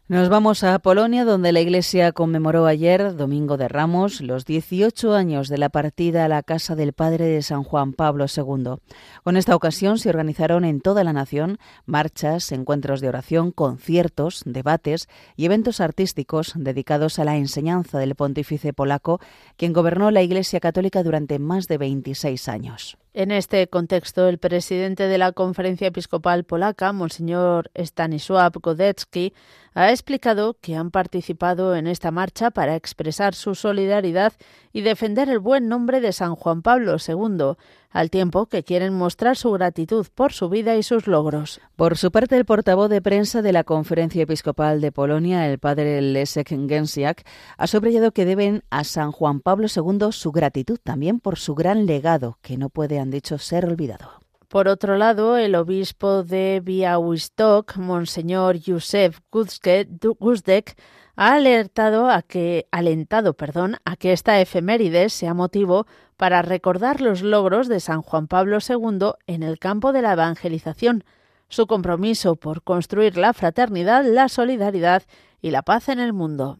Nos 0.08 0.28
vamos 0.28 0.62
a 0.62 0.78
Polonia, 0.78 1.24
donde 1.24 1.50
la 1.50 1.60
Iglesia 1.60 2.12
conmemoró 2.12 2.66
ayer, 2.66 3.16
Domingo 3.16 3.56
de 3.56 3.66
Ramos, 3.66 4.20
los 4.20 4.44
18 4.44 5.12
años 5.16 5.48
de 5.48 5.58
la 5.58 5.68
partida 5.68 6.24
a 6.24 6.28
la 6.28 6.44
casa 6.44 6.76
del 6.76 6.92
Padre 6.92 7.24
de 7.24 7.42
San 7.42 7.64
Juan 7.64 7.92
Pablo 7.92 8.26
II. 8.26 8.76
Con 9.24 9.36
esta 9.36 9.56
ocasión 9.56 9.98
se 9.98 10.08
organizaron 10.08 10.64
en 10.64 10.80
toda 10.80 11.02
la 11.02 11.12
nación 11.12 11.58
marchas, 11.86 12.52
encuentros 12.52 13.00
de 13.00 13.08
oración, 13.08 13.50
conciertos, 13.50 14.42
debates 14.46 15.08
y 15.34 15.46
eventos 15.46 15.80
artísticos 15.80 16.52
dedicados 16.54 17.18
a 17.18 17.24
la 17.24 17.36
enseñanza 17.36 17.98
del 17.98 18.14
pontífice 18.14 18.72
polaco, 18.72 19.18
quien 19.56 19.72
gobernó 19.72 20.12
la 20.12 20.22
Iglesia 20.22 20.60
Católica 20.60 21.02
durante 21.02 21.40
más 21.40 21.66
de 21.66 21.78
26 21.78 22.48
años. 22.48 22.96
En 23.18 23.30
este 23.30 23.66
contexto, 23.66 24.28
el 24.28 24.36
presidente 24.36 25.08
de 25.08 25.16
la 25.16 25.32
Conferencia 25.32 25.86
Episcopal 25.86 26.44
Polaca, 26.44 26.92
Monseñor 26.92 27.70
Stanisław 27.74 28.50
Godecki, 28.60 29.32
ha 29.72 29.90
explicado 29.90 30.58
que 30.60 30.76
han 30.76 30.90
participado 30.90 31.74
en 31.76 31.86
esta 31.86 32.10
marcha 32.10 32.50
para 32.50 32.76
expresar 32.76 33.34
su 33.34 33.54
solidaridad 33.54 34.34
y 34.70 34.82
defender 34.82 35.30
el 35.30 35.38
buen 35.38 35.66
nombre 35.66 36.02
de 36.02 36.12
San 36.12 36.34
Juan 36.34 36.60
Pablo 36.60 36.96
II, 36.98 37.56
al 37.96 38.10
tiempo 38.10 38.44
que 38.44 38.62
quieren 38.62 38.92
mostrar 38.92 39.38
su 39.38 39.50
gratitud 39.52 40.06
por 40.14 40.34
su 40.34 40.50
vida 40.50 40.76
y 40.76 40.82
sus 40.82 41.06
logros. 41.06 41.62
Por 41.76 41.96
su 41.96 42.10
parte, 42.10 42.36
el 42.36 42.44
portavoz 42.44 42.90
de 42.90 43.00
prensa 43.00 43.40
de 43.40 43.52
la 43.52 43.64
Conferencia 43.64 44.22
Episcopal 44.22 44.82
de 44.82 44.92
Polonia, 44.92 45.48
el 45.48 45.58
padre 45.58 46.02
Leszek 46.02 46.48
Gęsiak, 46.68 47.26
ha 47.56 47.66
subrayado 47.66 48.12
que 48.12 48.26
deben 48.26 48.64
a 48.68 48.84
San 48.84 49.12
Juan 49.12 49.40
Pablo 49.40 49.66
II 49.74 50.08
su 50.10 50.30
gratitud 50.30 50.78
también 50.82 51.20
por 51.20 51.38
su 51.38 51.54
gran 51.54 51.86
legado, 51.86 52.38
que 52.42 52.58
no 52.58 52.68
puede, 52.68 52.98
han 52.98 53.10
dicho, 53.10 53.38
ser 53.38 53.64
olvidado. 53.64 54.25
Por 54.48 54.68
otro 54.68 54.96
lado, 54.96 55.36
el 55.36 55.56
obispo 55.56 56.22
de 56.22 56.60
Białystok, 56.64 57.76
Monseñor 57.78 58.56
Józef 58.64 59.18
Guzdek, 59.30 60.80
ha 61.16 61.34
alertado 61.34 62.08
a 62.08 62.22
que, 62.22 62.68
alentado 62.70 63.34
perdón, 63.34 63.76
a 63.84 63.96
que 63.96 64.12
esta 64.12 64.40
efeméride 64.40 65.08
sea 65.08 65.34
motivo 65.34 65.86
para 66.16 66.42
recordar 66.42 67.00
los 67.00 67.22
logros 67.22 67.68
de 67.68 67.80
San 67.80 68.02
Juan 68.02 68.28
Pablo 68.28 68.58
II 68.66 69.12
en 69.26 69.42
el 69.42 69.58
campo 69.58 69.92
de 69.92 70.02
la 70.02 70.12
evangelización, 70.12 71.04
su 71.48 71.66
compromiso 71.66 72.36
por 72.36 72.62
construir 72.62 73.16
la 73.16 73.32
fraternidad, 73.32 74.04
la 74.04 74.28
solidaridad 74.28 75.02
y 75.40 75.50
la 75.50 75.62
paz 75.62 75.88
en 75.88 75.98
el 75.98 76.12
mundo. 76.12 76.58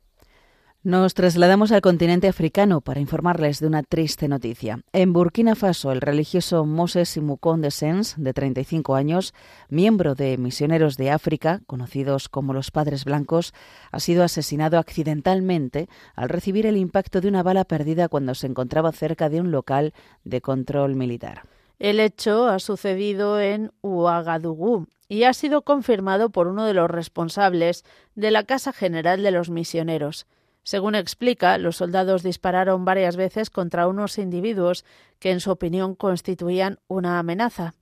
Nos 0.86 1.14
trasladamos 1.14 1.72
al 1.72 1.80
continente 1.80 2.28
africano 2.28 2.80
para 2.80 3.00
informarles 3.00 3.58
de 3.58 3.66
una 3.66 3.82
triste 3.82 4.28
noticia. 4.28 4.82
En 4.92 5.12
Burkina 5.12 5.56
Faso, 5.56 5.90
el 5.90 6.00
religioso 6.00 6.64
Moses 6.64 7.08
Simukon 7.08 7.60
de 7.60 7.72
Sens, 7.72 8.14
de 8.16 8.32
35 8.32 8.94
años, 8.94 9.34
miembro 9.68 10.14
de 10.14 10.38
Misioneros 10.38 10.96
de 10.96 11.10
África, 11.10 11.60
conocidos 11.66 12.28
como 12.28 12.52
los 12.52 12.70
Padres 12.70 13.04
Blancos, 13.04 13.52
ha 13.90 13.98
sido 13.98 14.22
asesinado 14.22 14.78
accidentalmente 14.78 15.88
al 16.14 16.28
recibir 16.28 16.66
el 16.66 16.76
impacto 16.76 17.20
de 17.20 17.26
una 17.26 17.42
bala 17.42 17.64
perdida 17.64 18.08
cuando 18.08 18.36
se 18.36 18.46
encontraba 18.46 18.92
cerca 18.92 19.28
de 19.28 19.40
un 19.40 19.50
local 19.50 19.92
de 20.22 20.40
control 20.40 20.94
militar. 20.94 21.42
El 21.80 21.98
hecho 21.98 22.46
ha 22.46 22.60
sucedido 22.60 23.40
en 23.40 23.72
Ouagadougou 23.80 24.86
y 25.08 25.24
ha 25.24 25.32
sido 25.32 25.62
confirmado 25.62 26.30
por 26.30 26.46
uno 26.46 26.64
de 26.64 26.74
los 26.74 26.88
responsables 26.88 27.84
de 28.14 28.30
la 28.30 28.44
Casa 28.44 28.72
General 28.72 29.20
de 29.24 29.32
los 29.32 29.50
Misioneros. 29.50 30.28
Según 30.66 30.96
explica, 30.96 31.58
los 31.58 31.76
soldados 31.76 32.24
dispararon 32.24 32.84
varias 32.84 33.14
veces 33.14 33.50
contra 33.50 33.86
unos 33.86 34.18
individuos 34.18 34.84
que, 35.20 35.30
en 35.30 35.38
su 35.38 35.52
opinión, 35.52 35.94
constituían 35.94 36.80
una 36.88 37.20
amenaza. 37.20 37.74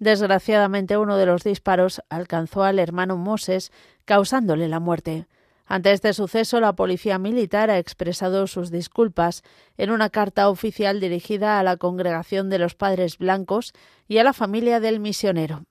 Desgraciadamente, 0.00 0.96
uno 0.96 1.16
de 1.18 1.26
los 1.26 1.44
disparos 1.44 2.02
alcanzó 2.08 2.64
al 2.64 2.80
hermano 2.80 3.16
Moses, 3.16 3.70
causándole 4.04 4.66
la 4.66 4.80
muerte. 4.80 5.28
Ante 5.66 5.92
este 5.92 6.12
suceso, 6.14 6.58
la 6.58 6.72
policía 6.72 7.16
militar 7.16 7.70
ha 7.70 7.78
expresado 7.78 8.48
sus 8.48 8.72
disculpas 8.72 9.44
en 9.78 9.92
una 9.92 10.10
carta 10.10 10.48
oficial 10.48 10.98
dirigida 10.98 11.60
a 11.60 11.62
la 11.62 11.76
Congregación 11.76 12.50
de 12.50 12.58
los 12.58 12.74
Padres 12.74 13.18
Blancos 13.18 13.72
y 14.08 14.18
a 14.18 14.24
la 14.24 14.32
familia 14.32 14.80
del 14.80 14.98
misionero. 14.98 15.62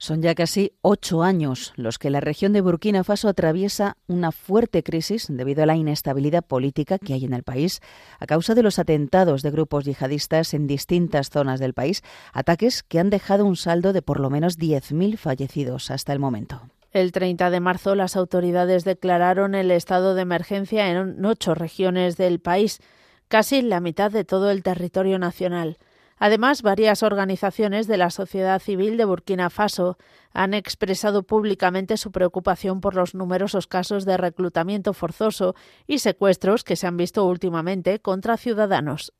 Son 0.00 0.22
ya 0.22 0.36
casi 0.36 0.72
ocho 0.80 1.24
años 1.24 1.72
los 1.74 1.98
que 1.98 2.10
la 2.10 2.20
región 2.20 2.52
de 2.52 2.60
Burkina 2.60 3.02
Faso 3.02 3.28
atraviesa 3.28 3.96
una 4.06 4.30
fuerte 4.30 4.84
crisis 4.84 5.26
debido 5.28 5.64
a 5.64 5.66
la 5.66 5.74
inestabilidad 5.74 6.44
política 6.44 6.98
que 6.98 7.14
hay 7.14 7.24
en 7.24 7.34
el 7.34 7.42
país 7.42 7.80
a 8.20 8.26
causa 8.26 8.54
de 8.54 8.62
los 8.62 8.78
atentados 8.78 9.42
de 9.42 9.50
grupos 9.50 9.84
yihadistas 9.84 10.54
en 10.54 10.68
distintas 10.68 11.30
zonas 11.30 11.58
del 11.58 11.74
país, 11.74 12.04
ataques 12.32 12.84
que 12.84 13.00
han 13.00 13.10
dejado 13.10 13.44
un 13.44 13.56
saldo 13.56 13.92
de 13.92 14.00
por 14.00 14.20
lo 14.20 14.30
menos 14.30 14.56
10.000 14.56 15.16
fallecidos 15.16 15.90
hasta 15.90 16.12
el 16.12 16.20
momento. 16.20 16.62
El 16.92 17.10
30 17.10 17.50
de 17.50 17.58
marzo 17.58 17.96
las 17.96 18.14
autoridades 18.14 18.84
declararon 18.84 19.56
el 19.56 19.72
estado 19.72 20.14
de 20.14 20.22
emergencia 20.22 20.90
en 20.90 21.24
ocho 21.24 21.56
regiones 21.56 22.16
del 22.16 22.38
país, 22.38 22.78
casi 23.26 23.62
la 23.62 23.80
mitad 23.80 24.12
de 24.12 24.24
todo 24.24 24.52
el 24.52 24.62
territorio 24.62 25.18
nacional. 25.18 25.76
Además, 26.18 26.62
varias 26.62 27.02
organizaciones 27.02 27.86
de 27.86 27.96
la 27.96 28.10
sociedad 28.10 28.60
civil 28.60 28.96
de 28.96 29.04
Burkina 29.04 29.50
Faso 29.50 29.98
han 30.32 30.54
expresado 30.54 31.22
públicamente 31.22 31.96
su 31.96 32.10
preocupación 32.10 32.80
por 32.80 32.94
los 32.94 33.14
numerosos 33.14 33.66
casos 33.66 34.04
de 34.04 34.16
reclutamiento 34.16 34.92
forzoso 34.92 35.54
y 35.86 35.98
secuestros 35.98 36.64
que 36.64 36.76
se 36.76 36.86
han 36.86 36.96
visto 36.96 37.24
últimamente 37.24 38.00
contra 38.00 38.36
ciudadanos. 38.36 39.12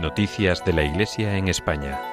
Noticias 0.00 0.64
de 0.64 0.72
la 0.72 0.82
Iglesia 0.82 1.36
en 1.36 1.46
España. 1.46 2.11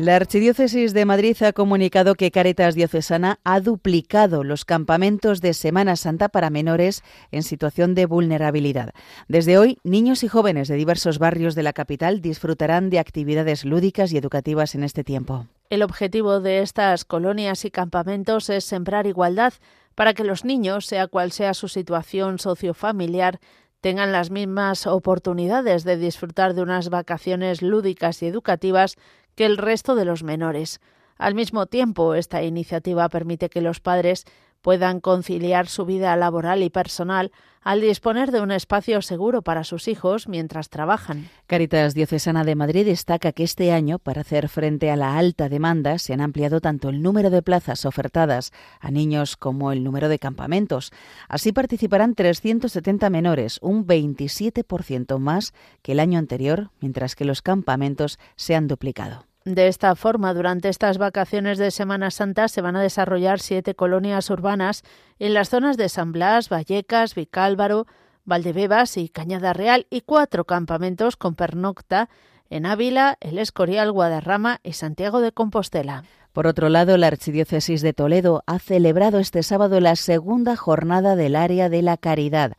La 0.00 0.16
Archidiócesis 0.16 0.94
de 0.94 1.04
Madrid 1.04 1.36
ha 1.42 1.52
comunicado 1.52 2.14
que 2.14 2.30
Caritas 2.30 2.74
Diocesana 2.74 3.38
ha 3.44 3.60
duplicado 3.60 4.44
los 4.44 4.64
campamentos 4.64 5.42
de 5.42 5.52
Semana 5.52 5.94
Santa 5.94 6.30
para 6.30 6.48
menores 6.48 7.02
en 7.32 7.42
situación 7.42 7.94
de 7.94 8.06
vulnerabilidad. 8.06 8.94
Desde 9.28 9.58
hoy, 9.58 9.76
niños 9.84 10.22
y 10.22 10.28
jóvenes 10.28 10.68
de 10.68 10.76
diversos 10.76 11.18
barrios 11.18 11.54
de 11.54 11.64
la 11.64 11.74
capital 11.74 12.22
disfrutarán 12.22 12.88
de 12.88 12.98
actividades 12.98 13.66
lúdicas 13.66 14.10
y 14.14 14.16
educativas 14.16 14.74
en 14.74 14.84
este 14.84 15.04
tiempo. 15.04 15.48
El 15.68 15.82
objetivo 15.82 16.40
de 16.40 16.60
estas 16.60 17.04
colonias 17.04 17.66
y 17.66 17.70
campamentos 17.70 18.48
es 18.48 18.64
sembrar 18.64 19.06
igualdad 19.06 19.52
para 19.94 20.14
que 20.14 20.24
los 20.24 20.46
niños, 20.46 20.86
sea 20.86 21.08
cual 21.08 21.30
sea 21.30 21.52
su 21.52 21.68
situación 21.68 22.38
sociofamiliar, 22.38 23.38
tengan 23.80 24.12
las 24.12 24.30
mismas 24.30 24.86
oportunidades 24.86 25.84
de 25.84 25.96
disfrutar 25.96 26.54
de 26.54 26.62
unas 26.62 26.88
vacaciones 26.88 27.62
lúdicas 27.62 28.22
y 28.22 28.26
educativas 28.26 28.96
que 29.34 29.44
el 29.44 29.56
resto 29.56 29.94
de 29.94 30.04
los 30.04 30.22
menores. 30.22 30.80
Al 31.16 31.34
mismo 31.34 31.66
tiempo, 31.66 32.14
esta 32.14 32.42
iniciativa 32.42 33.08
permite 33.08 33.50
que 33.50 33.60
los 33.60 33.80
padres 33.80 34.24
puedan 34.62 35.00
conciliar 35.00 35.66
su 35.66 35.84
vida 35.84 36.14
laboral 36.16 36.62
y 36.62 36.70
personal 36.70 37.32
al 37.62 37.80
disponer 37.80 38.30
de 38.30 38.40
un 38.40 38.52
espacio 38.52 39.02
seguro 39.02 39.42
para 39.42 39.64
sus 39.64 39.86
hijos 39.88 40.28
mientras 40.28 40.70
trabajan. 40.70 41.28
Caritas 41.46 41.94
Diocesana 41.94 42.44
de 42.44 42.54
Madrid 42.54 42.86
destaca 42.86 43.32
que 43.32 43.42
este 43.44 43.72
año, 43.72 43.98
para 43.98 44.22
hacer 44.22 44.48
frente 44.48 44.90
a 44.90 44.96
la 44.96 45.18
alta 45.18 45.48
demanda, 45.48 45.98
se 45.98 46.14
han 46.14 46.20
ampliado 46.20 46.60
tanto 46.60 46.88
el 46.88 47.02
número 47.02 47.28
de 47.28 47.42
plazas 47.42 47.84
ofertadas 47.84 48.52
a 48.80 48.90
niños 48.90 49.36
como 49.36 49.72
el 49.72 49.84
número 49.84 50.08
de 50.08 50.18
campamentos. 50.18 50.92
Así 51.28 51.52
participarán 51.52 52.14
370 52.14 53.10
menores, 53.10 53.58
un 53.60 53.86
27% 53.86 55.18
más 55.18 55.52
que 55.82 55.92
el 55.92 56.00
año 56.00 56.18
anterior, 56.18 56.70
mientras 56.80 57.14
que 57.14 57.24
los 57.24 57.42
campamentos 57.42 58.18
se 58.36 58.54
han 58.54 58.68
duplicado. 58.68 59.29
De 59.44 59.68
esta 59.68 59.94
forma, 59.94 60.34
durante 60.34 60.68
estas 60.68 60.98
vacaciones 60.98 61.56
de 61.56 61.70
Semana 61.70 62.10
Santa 62.10 62.48
se 62.48 62.60
van 62.60 62.76
a 62.76 62.82
desarrollar 62.82 63.40
siete 63.40 63.74
colonias 63.74 64.28
urbanas 64.28 64.82
en 65.18 65.32
las 65.32 65.48
zonas 65.48 65.78
de 65.78 65.88
San 65.88 66.12
Blas, 66.12 66.50
Vallecas, 66.50 67.14
Vicálvaro, 67.14 67.86
Valdebebas 68.24 68.98
y 68.98 69.08
Cañada 69.08 69.54
Real 69.54 69.86
y 69.88 70.02
cuatro 70.02 70.44
campamentos 70.44 71.16
con 71.16 71.36
pernocta 71.36 72.10
en 72.50 72.66
Ávila, 72.66 73.16
El 73.20 73.38
Escorial, 73.38 73.92
Guadarrama 73.92 74.60
y 74.62 74.74
Santiago 74.74 75.20
de 75.20 75.32
Compostela. 75.32 76.04
Por 76.32 76.46
otro 76.46 76.68
lado, 76.68 76.96
la 76.96 77.08
Archidiócesis 77.08 77.80
de 77.82 77.92
Toledo 77.92 78.44
ha 78.46 78.58
celebrado 78.58 79.18
este 79.18 79.42
sábado 79.42 79.80
la 79.80 79.96
segunda 79.96 80.54
jornada 80.54 81.16
del 81.16 81.34
área 81.34 81.68
de 81.68 81.82
la 81.82 81.96
caridad. 81.96 82.52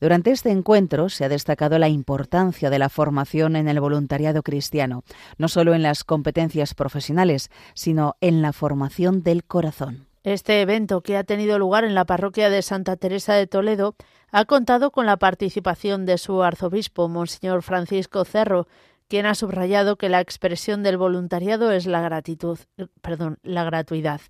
Durante 0.00 0.30
este 0.30 0.50
encuentro 0.50 1.08
se 1.08 1.24
ha 1.24 1.28
destacado 1.28 1.78
la 1.78 1.88
importancia 1.88 2.68
de 2.68 2.78
la 2.78 2.90
formación 2.90 3.56
en 3.56 3.66
el 3.66 3.80
voluntariado 3.80 4.42
cristiano, 4.42 5.04
no 5.38 5.48
solo 5.48 5.74
en 5.74 5.82
las 5.82 6.04
competencias 6.04 6.74
profesionales, 6.74 7.50
sino 7.74 8.16
en 8.20 8.42
la 8.42 8.52
formación 8.52 9.22
del 9.22 9.44
corazón. 9.44 10.06
Este 10.22 10.60
evento, 10.60 11.02
que 11.02 11.16
ha 11.16 11.24
tenido 11.24 11.58
lugar 11.58 11.84
en 11.84 11.94
la 11.94 12.04
parroquia 12.04 12.50
de 12.50 12.60
Santa 12.60 12.96
Teresa 12.96 13.34
de 13.34 13.46
Toledo, 13.46 13.94
ha 14.32 14.44
contado 14.44 14.90
con 14.90 15.06
la 15.06 15.16
participación 15.16 16.04
de 16.04 16.18
su 16.18 16.42
arzobispo, 16.42 17.08
Monseñor 17.08 17.62
Francisco 17.62 18.24
Cerro, 18.24 18.66
quien 19.08 19.24
ha 19.24 19.34
subrayado 19.34 19.96
que 19.96 20.08
la 20.08 20.20
expresión 20.20 20.82
del 20.82 20.96
voluntariado 20.96 21.70
es 21.70 21.86
la 21.86 22.00
gratitud, 22.00 22.58
perdón, 23.00 23.38
la 23.42 23.64
gratuidad. 23.64 24.20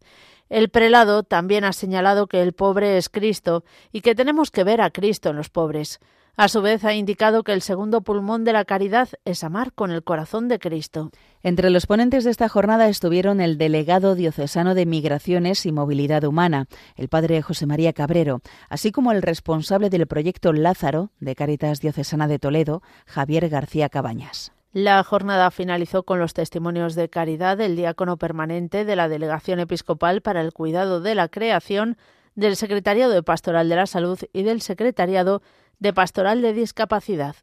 El 0.48 0.68
prelado 0.68 1.22
también 1.22 1.64
ha 1.64 1.72
señalado 1.72 2.26
que 2.26 2.42
el 2.42 2.52
pobre 2.52 2.98
es 2.98 3.08
Cristo 3.08 3.64
y 3.92 4.00
que 4.00 4.14
tenemos 4.14 4.50
que 4.50 4.64
ver 4.64 4.80
a 4.80 4.90
Cristo 4.90 5.30
en 5.30 5.36
los 5.36 5.50
pobres. 5.50 6.00
A 6.38 6.48
su 6.48 6.60
vez, 6.60 6.84
ha 6.84 6.92
indicado 6.92 7.44
que 7.44 7.54
el 7.54 7.62
segundo 7.62 8.02
pulmón 8.02 8.44
de 8.44 8.52
la 8.52 8.66
caridad 8.66 9.08
es 9.24 9.42
amar 9.42 9.72
con 9.72 9.90
el 9.90 10.04
corazón 10.04 10.48
de 10.48 10.58
Cristo. 10.58 11.10
Entre 11.42 11.70
los 11.70 11.86
ponentes 11.86 12.24
de 12.24 12.30
esta 12.30 12.50
jornada 12.50 12.88
estuvieron 12.88 13.40
el 13.40 13.56
delegado 13.56 14.14
diocesano 14.14 14.74
de 14.74 14.84
Migraciones 14.84 15.64
y 15.64 15.72
Movilidad 15.72 16.24
Humana, 16.24 16.66
el 16.94 17.08
padre 17.08 17.40
José 17.40 17.64
María 17.64 17.94
Cabrero, 17.94 18.42
así 18.68 18.92
como 18.92 19.12
el 19.12 19.22
responsable 19.22 19.88
del 19.88 20.06
proyecto 20.06 20.52
Lázaro 20.52 21.10
de 21.20 21.34
Caritas 21.34 21.80
Diocesana 21.80 22.28
de 22.28 22.38
Toledo, 22.38 22.82
Javier 23.06 23.48
García 23.48 23.88
Cabañas. 23.88 24.55
La 24.78 25.02
jornada 25.04 25.50
finalizó 25.50 26.02
con 26.02 26.18
los 26.18 26.34
testimonios 26.34 26.94
de 26.94 27.08
caridad 27.08 27.56
del 27.56 27.76
diácono 27.76 28.18
permanente 28.18 28.84
de 28.84 28.94
la 28.94 29.08
Delegación 29.08 29.58
Episcopal 29.58 30.20
para 30.20 30.42
el 30.42 30.52
Cuidado 30.52 31.00
de 31.00 31.14
la 31.14 31.28
Creación, 31.28 31.96
del 32.34 32.56
Secretariado 32.56 33.10
de 33.10 33.22
Pastoral 33.22 33.70
de 33.70 33.76
la 33.76 33.86
Salud 33.86 34.18
y 34.34 34.42
del 34.42 34.60
Secretariado 34.60 35.40
de 35.78 35.94
Pastoral 35.94 36.42
de 36.42 36.52
Discapacidad. 36.52 37.36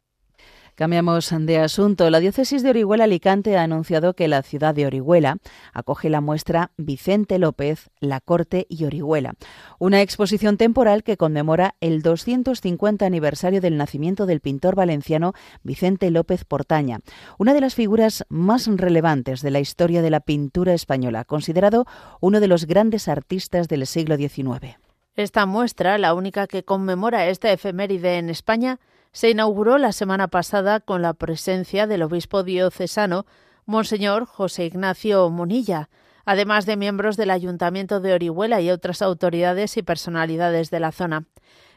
Cambiamos 0.74 1.32
de 1.38 1.58
asunto. 1.58 2.10
La 2.10 2.18
diócesis 2.18 2.64
de 2.64 2.70
Orihuela 2.70 3.04
Alicante 3.04 3.56
ha 3.56 3.62
anunciado 3.62 4.14
que 4.14 4.26
la 4.26 4.42
ciudad 4.42 4.74
de 4.74 4.86
Orihuela 4.86 5.36
acoge 5.72 6.10
la 6.10 6.20
muestra 6.20 6.72
Vicente 6.76 7.38
López, 7.38 7.90
La 8.00 8.20
Corte 8.20 8.66
y 8.68 8.84
Orihuela, 8.84 9.34
una 9.78 10.02
exposición 10.02 10.56
temporal 10.56 11.04
que 11.04 11.16
conmemora 11.16 11.76
el 11.80 12.02
250 12.02 13.06
aniversario 13.06 13.60
del 13.60 13.76
nacimiento 13.76 14.26
del 14.26 14.40
pintor 14.40 14.74
valenciano 14.74 15.32
Vicente 15.62 16.10
López 16.10 16.44
Portaña, 16.44 16.98
una 17.38 17.54
de 17.54 17.60
las 17.60 17.76
figuras 17.76 18.24
más 18.28 18.66
relevantes 18.66 19.42
de 19.42 19.52
la 19.52 19.60
historia 19.60 20.02
de 20.02 20.10
la 20.10 20.20
pintura 20.20 20.74
española, 20.74 21.24
considerado 21.24 21.86
uno 22.20 22.40
de 22.40 22.48
los 22.48 22.66
grandes 22.66 23.06
artistas 23.06 23.68
del 23.68 23.86
siglo 23.86 24.16
XIX. 24.16 24.76
Esta 25.14 25.46
muestra, 25.46 25.98
la 25.98 26.14
única 26.14 26.48
que 26.48 26.64
conmemora 26.64 27.28
esta 27.28 27.52
efeméride 27.52 28.18
en 28.18 28.28
España, 28.28 28.80
se 29.14 29.30
inauguró 29.30 29.78
la 29.78 29.92
semana 29.92 30.26
pasada 30.26 30.80
con 30.80 31.00
la 31.00 31.14
presencia 31.14 31.86
del 31.86 32.02
obispo 32.02 32.42
diocesano, 32.42 33.26
Monseñor 33.64 34.26
José 34.26 34.66
Ignacio 34.66 35.30
Monilla, 35.30 35.88
además 36.24 36.66
de 36.66 36.76
miembros 36.76 37.16
del 37.16 37.30
Ayuntamiento 37.30 38.00
de 38.00 38.12
Orihuela 38.12 38.60
y 38.60 38.70
otras 38.70 39.02
autoridades 39.02 39.76
y 39.76 39.82
personalidades 39.82 40.70
de 40.70 40.80
la 40.80 40.90
zona. 40.90 41.26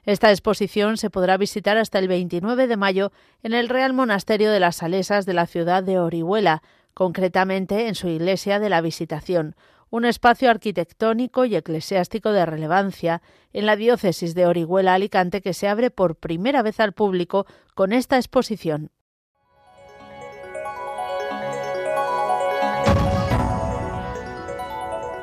Esta 0.03 0.31
exposición 0.31 0.97
se 0.97 1.11
podrá 1.11 1.37
visitar 1.37 1.77
hasta 1.77 1.99
el 1.99 2.07
29 2.07 2.65
de 2.65 2.75
mayo 2.75 3.11
en 3.43 3.53
el 3.53 3.69
Real 3.69 3.93
Monasterio 3.93 4.51
de 4.51 4.59
las 4.59 4.77
Salesas 4.77 5.27
de 5.27 5.33
la 5.35 5.45
ciudad 5.45 5.83
de 5.83 5.99
Orihuela, 5.99 6.63
concretamente 6.95 7.87
en 7.87 7.93
su 7.93 8.07
iglesia 8.07 8.57
de 8.57 8.69
la 8.69 8.81
Visitación, 8.81 9.55
un 9.89 10.05
espacio 10.05 10.49
arquitectónico 10.49 11.45
y 11.45 11.55
eclesiástico 11.55 12.31
de 12.31 12.45
relevancia 12.45 13.21
en 13.53 13.65
la 13.65 13.75
diócesis 13.75 14.35
de 14.35 14.45
Orihuela 14.45 14.93
Alicante 14.93 15.41
que 15.41 15.53
se 15.53 15.67
abre 15.67 15.91
por 15.91 16.15
primera 16.15 16.61
vez 16.61 16.79
al 16.79 16.93
público 16.93 17.45
con 17.73 17.93
esta 17.93 18.17
exposición. 18.17 18.91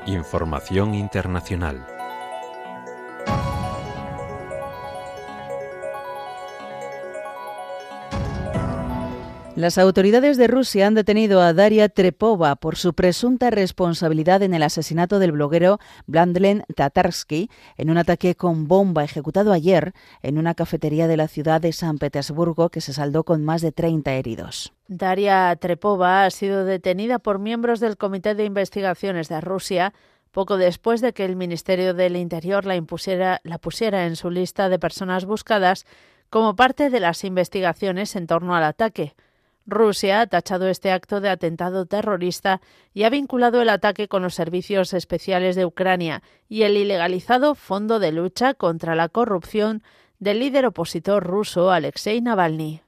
Información 0.06 0.94
internacional. 0.94 1.93
Las 9.56 9.78
autoridades 9.78 10.36
de 10.36 10.48
Rusia 10.48 10.88
han 10.88 10.94
detenido 10.94 11.40
a 11.40 11.52
Daria 11.52 11.88
Trepova 11.88 12.56
por 12.56 12.74
su 12.74 12.92
presunta 12.92 13.50
responsabilidad 13.50 14.42
en 14.42 14.52
el 14.52 14.64
asesinato 14.64 15.20
del 15.20 15.30
bloguero 15.30 15.78
Blandlen 16.08 16.64
Tatarsky 16.74 17.48
en 17.76 17.88
un 17.88 17.96
ataque 17.96 18.34
con 18.34 18.66
bomba 18.66 19.04
ejecutado 19.04 19.52
ayer 19.52 19.92
en 20.22 20.38
una 20.38 20.54
cafetería 20.54 21.06
de 21.06 21.16
la 21.16 21.28
ciudad 21.28 21.60
de 21.60 21.72
San 21.72 21.98
Petersburgo 21.98 22.68
que 22.68 22.80
se 22.80 22.92
saldó 22.92 23.22
con 23.22 23.44
más 23.44 23.62
de 23.62 23.70
30 23.70 24.14
heridos. 24.14 24.72
Daria 24.88 25.54
Trepova 25.54 26.24
ha 26.24 26.30
sido 26.30 26.64
detenida 26.64 27.20
por 27.20 27.38
miembros 27.38 27.78
del 27.78 27.96
Comité 27.96 28.34
de 28.34 28.46
Investigaciones 28.46 29.28
de 29.28 29.40
Rusia 29.40 29.94
poco 30.32 30.56
después 30.56 31.00
de 31.00 31.12
que 31.12 31.24
el 31.24 31.36
Ministerio 31.36 31.94
del 31.94 32.16
Interior 32.16 32.66
la, 32.66 32.74
impusiera, 32.74 33.40
la 33.44 33.58
pusiera 33.58 34.06
en 34.06 34.16
su 34.16 34.30
lista 34.30 34.68
de 34.68 34.80
personas 34.80 35.26
buscadas 35.26 35.86
como 36.28 36.56
parte 36.56 36.90
de 36.90 36.98
las 36.98 37.22
investigaciones 37.22 38.16
en 38.16 38.26
torno 38.26 38.56
al 38.56 38.64
ataque. 38.64 39.14
Rusia 39.66 40.20
ha 40.20 40.26
tachado 40.26 40.68
este 40.68 40.90
acto 40.90 41.20
de 41.20 41.30
atentado 41.30 41.86
terrorista 41.86 42.60
y 42.92 43.04
ha 43.04 43.10
vinculado 43.10 43.62
el 43.62 43.70
ataque 43.70 44.08
con 44.08 44.22
los 44.22 44.34
servicios 44.34 44.92
especiales 44.92 45.56
de 45.56 45.64
Ucrania 45.64 46.22
y 46.48 46.62
el 46.62 46.76
ilegalizado 46.76 47.54
Fondo 47.54 47.98
de 47.98 48.12
Lucha 48.12 48.54
contra 48.54 48.94
la 48.94 49.08
Corrupción 49.08 49.82
del 50.18 50.40
líder 50.40 50.66
opositor 50.66 51.24
ruso 51.24 51.70
Alexei 51.70 52.20
Navalny. 52.20 52.82